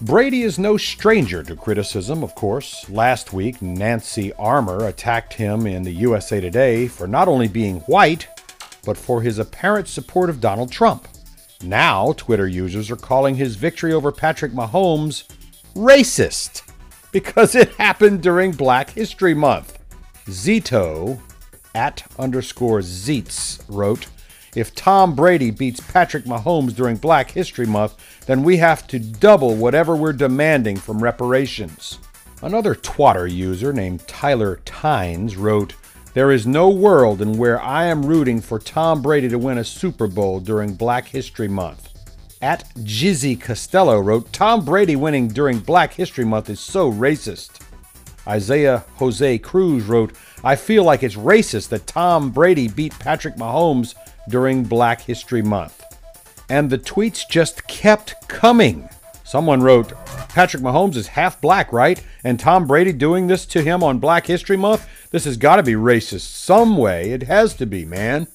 Brady 0.00 0.42
is 0.42 0.58
no 0.58 0.76
stranger 0.78 1.42
to 1.42 1.54
criticism, 1.54 2.22
of 2.22 2.34
course. 2.34 2.88
Last 2.88 3.32
week, 3.32 3.60
Nancy 3.60 4.32
Armour 4.34 4.86
attacked 4.86 5.34
him 5.34 5.66
in 5.66 5.82
the 5.82 5.92
USA 5.92 6.40
Today 6.40 6.88
for 6.88 7.06
not 7.06 7.28
only 7.28 7.48
being 7.48 7.80
white, 7.80 8.26
but 8.84 8.96
for 8.96 9.20
his 9.20 9.38
apparent 9.38 9.88
support 9.88 10.30
of 10.30 10.40
Donald 10.40 10.72
Trump. 10.72 11.06
Now, 11.62 12.14
Twitter 12.16 12.48
users 12.48 12.90
are 12.90 12.96
calling 12.96 13.34
his 13.34 13.56
victory 13.56 13.92
over 13.92 14.10
Patrick 14.10 14.52
Mahomes 14.52 15.24
racist 15.74 16.62
because 17.12 17.54
it 17.54 17.74
happened 17.74 18.22
during 18.22 18.52
Black 18.52 18.90
History 18.90 19.34
Month. 19.34 19.78
Zito 20.26 21.20
at 21.74 22.06
underscore 22.18 22.80
Zeets 22.80 23.62
wrote, 23.68 24.06
if 24.56 24.74
Tom 24.74 25.14
Brady 25.14 25.50
beats 25.50 25.80
Patrick 25.80 26.24
Mahomes 26.24 26.74
during 26.74 26.96
Black 26.96 27.30
History 27.30 27.66
Month, 27.66 27.96
then 28.26 28.42
we 28.42 28.56
have 28.56 28.86
to 28.88 28.98
double 28.98 29.54
whatever 29.54 29.94
we're 29.94 30.12
demanding 30.12 30.76
from 30.76 31.02
reparations. 31.02 31.98
Another 32.42 32.74
Twatter 32.74 33.30
user 33.30 33.72
named 33.72 34.06
Tyler 34.08 34.60
Tynes 34.64 35.36
wrote, 35.36 35.74
There 36.14 36.32
is 36.32 36.46
no 36.46 36.68
world 36.68 37.22
in 37.22 37.34
where 37.34 37.60
I 37.60 37.84
am 37.84 38.04
rooting 38.04 38.40
for 38.40 38.58
Tom 38.58 39.02
Brady 39.02 39.28
to 39.28 39.38
win 39.38 39.58
a 39.58 39.64
Super 39.64 40.06
Bowl 40.06 40.40
during 40.40 40.74
Black 40.74 41.06
History 41.06 41.48
Month. 41.48 41.88
At 42.42 42.74
Jizzy 42.76 43.38
Costello 43.38 44.00
wrote, 44.00 44.32
Tom 44.32 44.64
Brady 44.64 44.96
winning 44.96 45.28
during 45.28 45.58
Black 45.58 45.92
History 45.92 46.24
Month 46.24 46.48
is 46.48 46.58
so 46.58 46.90
racist. 46.90 47.60
Isaiah 48.26 48.84
Jose 48.96 49.38
Cruz 49.38 49.84
wrote, 49.84 50.12
I 50.42 50.56
feel 50.56 50.84
like 50.84 51.02
it's 51.02 51.16
racist 51.16 51.68
that 51.68 51.86
Tom 51.86 52.30
Brady 52.30 52.68
beat 52.68 52.98
Patrick 52.98 53.36
Mahomes 53.36 53.94
during 54.28 54.64
Black 54.64 55.00
History 55.00 55.42
Month. 55.42 55.84
And 56.48 56.68
the 56.68 56.78
tweets 56.78 57.28
just 57.28 57.66
kept 57.66 58.28
coming. 58.28 58.88
Someone 59.24 59.62
wrote, 59.62 59.92
Patrick 60.30 60.62
Mahomes 60.62 60.96
is 60.96 61.06
half 61.06 61.40
black, 61.40 61.72
right? 61.72 62.04
And 62.24 62.38
Tom 62.38 62.66
Brady 62.66 62.92
doing 62.92 63.28
this 63.28 63.46
to 63.46 63.62
him 63.62 63.84
on 63.84 63.98
Black 63.98 64.26
History 64.26 64.56
Month? 64.56 64.88
This 65.12 65.24
has 65.24 65.36
got 65.36 65.56
to 65.56 65.62
be 65.62 65.74
racist 65.74 66.22
some 66.22 66.76
way. 66.76 67.12
It 67.12 67.22
has 67.22 67.54
to 67.54 67.66
be, 67.66 67.84
man. 67.84 68.26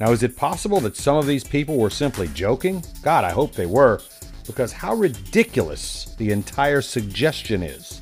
Now, 0.00 0.12
is 0.12 0.22
it 0.22 0.36
possible 0.36 0.80
that 0.80 0.96
some 0.96 1.16
of 1.16 1.26
these 1.26 1.44
people 1.44 1.76
were 1.76 1.90
simply 1.90 2.28
joking? 2.28 2.82
God, 3.02 3.24
I 3.24 3.30
hope 3.30 3.52
they 3.52 3.66
were, 3.66 4.00
because 4.46 4.72
how 4.72 4.94
ridiculous 4.94 6.14
the 6.18 6.30
entire 6.30 6.80
suggestion 6.80 7.62
is. 7.62 8.00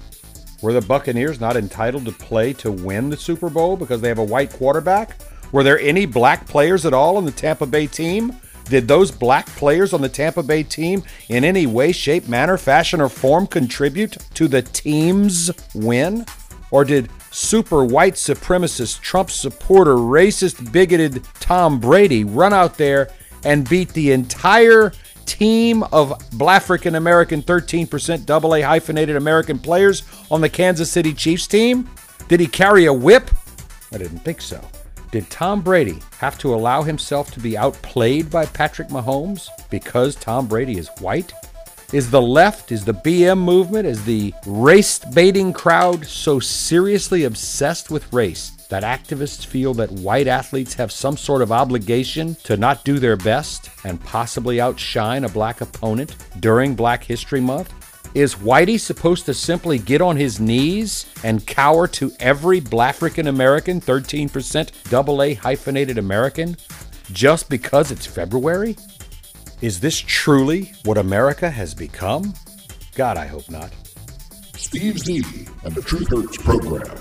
Were 0.62 0.72
the 0.72 0.80
Buccaneers 0.80 1.40
not 1.40 1.56
entitled 1.56 2.04
to 2.04 2.12
play 2.12 2.52
to 2.54 2.70
win 2.70 3.10
the 3.10 3.16
Super 3.16 3.50
Bowl 3.50 3.76
because 3.76 4.00
they 4.00 4.08
have 4.08 4.18
a 4.18 4.24
white 4.24 4.52
quarterback? 4.52 5.16
Were 5.52 5.62
there 5.62 5.78
any 5.80 6.06
black 6.06 6.46
players 6.46 6.84
at 6.84 6.92
all 6.92 7.16
on 7.16 7.24
the 7.24 7.30
Tampa 7.30 7.66
Bay 7.66 7.86
team? 7.86 8.36
Did 8.64 8.88
those 8.88 9.10
black 9.10 9.46
players 9.46 9.92
on 9.92 10.00
the 10.00 10.08
Tampa 10.08 10.42
Bay 10.42 10.64
team 10.64 11.04
in 11.28 11.44
any 11.44 11.66
way, 11.66 11.92
shape, 11.92 12.28
manner, 12.28 12.56
fashion, 12.56 13.00
or 13.00 13.08
form 13.08 13.46
contribute 13.46 14.16
to 14.34 14.48
the 14.48 14.62
team's 14.62 15.50
win? 15.74 16.26
Or 16.72 16.84
did 16.84 17.08
super 17.30 17.84
white 17.84 18.14
supremacist, 18.14 19.00
Trump 19.00 19.30
supporter, 19.30 19.94
racist, 19.94 20.72
bigoted 20.72 21.22
Tom 21.38 21.78
Brady 21.78 22.24
run 22.24 22.52
out 22.52 22.76
there 22.76 23.10
and 23.44 23.68
beat 23.68 23.90
the 23.90 24.10
entire 24.10 24.92
team 25.26 25.84
of 25.84 26.10
Blafrican 26.30 26.96
American 26.96 27.42
13% 27.42 28.28
AA 28.28 28.66
hyphenated 28.66 29.16
American 29.16 29.58
players 29.58 30.02
on 30.30 30.40
the 30.40 30.48
Kansas 30.48 30.90
City 30.90 31.14
Chiefs 31.14 31.46
team? 31.46 31.88
Did 32.26 32.40
he 32.40 32.46
carry 32.46 32.86
a 32.86 32.92
whip? 32.92 33.30
I 33.92 33.98
didn't 33.98 34.20
think 34.20 34.40
so. 34.40 34.60
Did 35.12 35.30
Tom 35.30 35.60
Brady 35.62 36.02
have 36.18 36.38
to 36.38 36.54
allow 36.54 36.82
himself 36.82 37.30
to 37.32 37.40
be 37.40 37.56
outplayed 37.56 38.30
by 38.30 38.46
Patrick 38.46 38.88
Mahomes 38.88 39.48
because 39.70 40.16
Tom 40.16 40.46
Brady 40.46 40.78
is 40.78 40.88
white? 41.00 41.32
Is 41.92 42.10
the 42.10 42.20
left, 42.20 42.72
is 42.72 42.84
the 42.84 42.94
BM 42.94 43.38
movement, 43.38 43.86
is 43.86 44.04
the 44.04 44.34
race 44.44 44.98
baiting 44.98 45.52
crowd 45.52 46.04
so 46.04 46.40
seriously 46.40 47.24
obsessed 47.24 47.90
with 47.90 48.12
race 48.12 48.50
that 48.68 48.82
activists 48.82 49.46
feel 49.46 49.72
that 49.74 49.92
white 49.92 50.26
athletes 50.26 50.74
have 50.74 50.90
some 50.90 51.16
sort 51.16 51.42
of 51.42 51.52
obligation 51.52 52.34
to 52.42 52.56
not 52.56 52.84
do 52.84 52.98
their 52.98 53.16
best 53.16 53.70
and 53.84 54.02
possibly 54.02 54.60
outshine 54.60 55.22
a 55.22 55.28
black 55.28 55.60
opponent 55.60 56.16
during 56.40 56.74
Black 56.74 57.04
History 57.04 57.40
Month? 57.40 57.72
Is 58.16 58.36
Whitey 58.36 58.80
supposed 58.80 59.26
to 59.26 59.34
simply 59.34 59.78
get 59.78 60.00
on 60.00 60.16
his 60.16 60.40
knees 60.40 61.04
and 61.22 61.46
cower 61.46 61.86
to 61.88 62.10
every 62.18 62.60
black 62.60 62.94
African 62.94 63.26
American, 63.26 63.78
13% 63.78 64.70
AA 64.90 65.38
hyphenated 65.38 65.98
American, 65.98 66.56
just 67.12 67.50
because 67.50 67.90
it's 67.90 68.06
February? 68.06 68.74
Is 69.60 69.80
this 69.80 69.98
truly 69.98 70.72
what 70.86 70.96
America 70.96 71.50
has 71.50 71.74
become? 71.74 72.32
God, 72.94 73.18
I 73.18 73.26
hope 73.26 73.50
not. 73.50 73.70
Steve 74.56 74.98
Z 74.98 75.22
and 75.64 75.74
the 75.74 75.82
Truth 75.82 76.08
Hurts 76.08 76.38
program. 76.38 76.96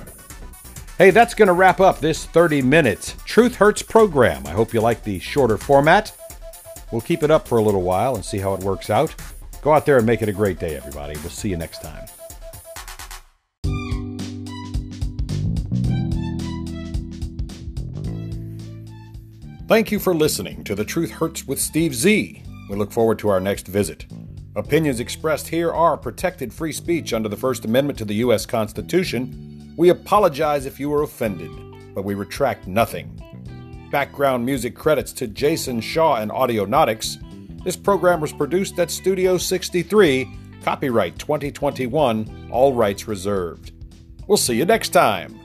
Hey, 0.97 1.12
that's 1.12 1.34
going 1.34 1.47
to 1.47 1.54
wrap 1.54 1.80
up 1.80 2.01
this 2.01 2.25
30 2.25 2.62
minutes 2.62 3.15
Truth 3.23 3.56
Hurts 3.56 3.82
program. 3.82 4.45
I 4.45 4.51
hope 4.51 4.73
you 4.73 4.82
like 4.82 5.06
the 5.06 5.19
shorter 5.19 5.58
format. 5.58 6.13
We'll 6.91 6.99
keep 6.99 7.23
it 7.23 7.32
up 7.32 7.47
for 7.47 7.58
a 7.58 7.63
little 7.63 7.84
while 7.84 8.15
and 8.15 8.25
see 8.25 8.39
how 8.39 8.54
it 8.54 8.60
works 8.60 8.89
out. 8.89 9.15
Go 9.65 9.73
out 9.73 9.88
there 9.88 9.97
and 9.97 10.06
make 10.06 10.21
it 10.21 10.30
a 10.30 10.32
great 10.32 10.60
day, 10.60 10.75
everybody. 10.75 11.15
We'll 11.21 11.32
see 11.32 11.49
you 11.49 11.58
next 11.58 11.82
time. 11.82 12.06
Thank 19.67 19.91
you 19.91 19.97
for 19.97 20.13
listening 20.13 20.63
to 20.65 20.75
The 20.75 20.86
Truth 20.86 21.10
Hurts 21.10 21.47
with 21.47 21.60
Steve 21.60 21.95
Z. 21.95 22.43
We 22.69 22.75
look 22.75 22.91
forward 22.91 23.17
to 23.17 23.30
our 23.30 23.39
next 23.39 23.65
visit. 23.65 24.06
Opinions 24.56 24.99
expressed 24.99 25.47
here 25.47 25.73
are 25.73 25.97
protected 25.97 26.54
free 26.54 26.71
speech 26.71 27.12
under 27.12 27.28
the 27.28 27.36
First 27.36 27.65
Amendment 27.65 27.97
to 27.97 28.06
the 28.06 28.13
U.S. 28.17 28.45
Constitution. 28.45 29.73
We 29.78 29.89
apologize 29.89 30.67
if 30.67 30.80
you 30.80 30.91
were 30.91 31.01
offended, 31.01 31.49
but 31.95 32.06
we 32.06 32.13
retract 32.13 32.67
nothing. 32.67 33.19
Background 33.91 34.45
music 34.45 34.75
credits 34.75 35.12
to 35.13 35.25
Jason 35.25 35.82
Shaw 35.82 36.17
and 36.17 36.30
Audionautix. 36.30 37.19
This 37.65 37.75
program 37.75 38.21
was 38.21 38.32
produced 38.32 38.78
at 38.78 38.91
Studio 38.91 39.39
63, 39.39 40.30
copyright 40.63 41.17
2021, 41.17 42.49
all 42.51 42.73
rights 42.73 43.08
reserved. 43.08 43.71
We'll 44.28 44.38
see 44.38 44.56
you 44.56 44.65
next 44.65 44.89
time. 44.89 45.36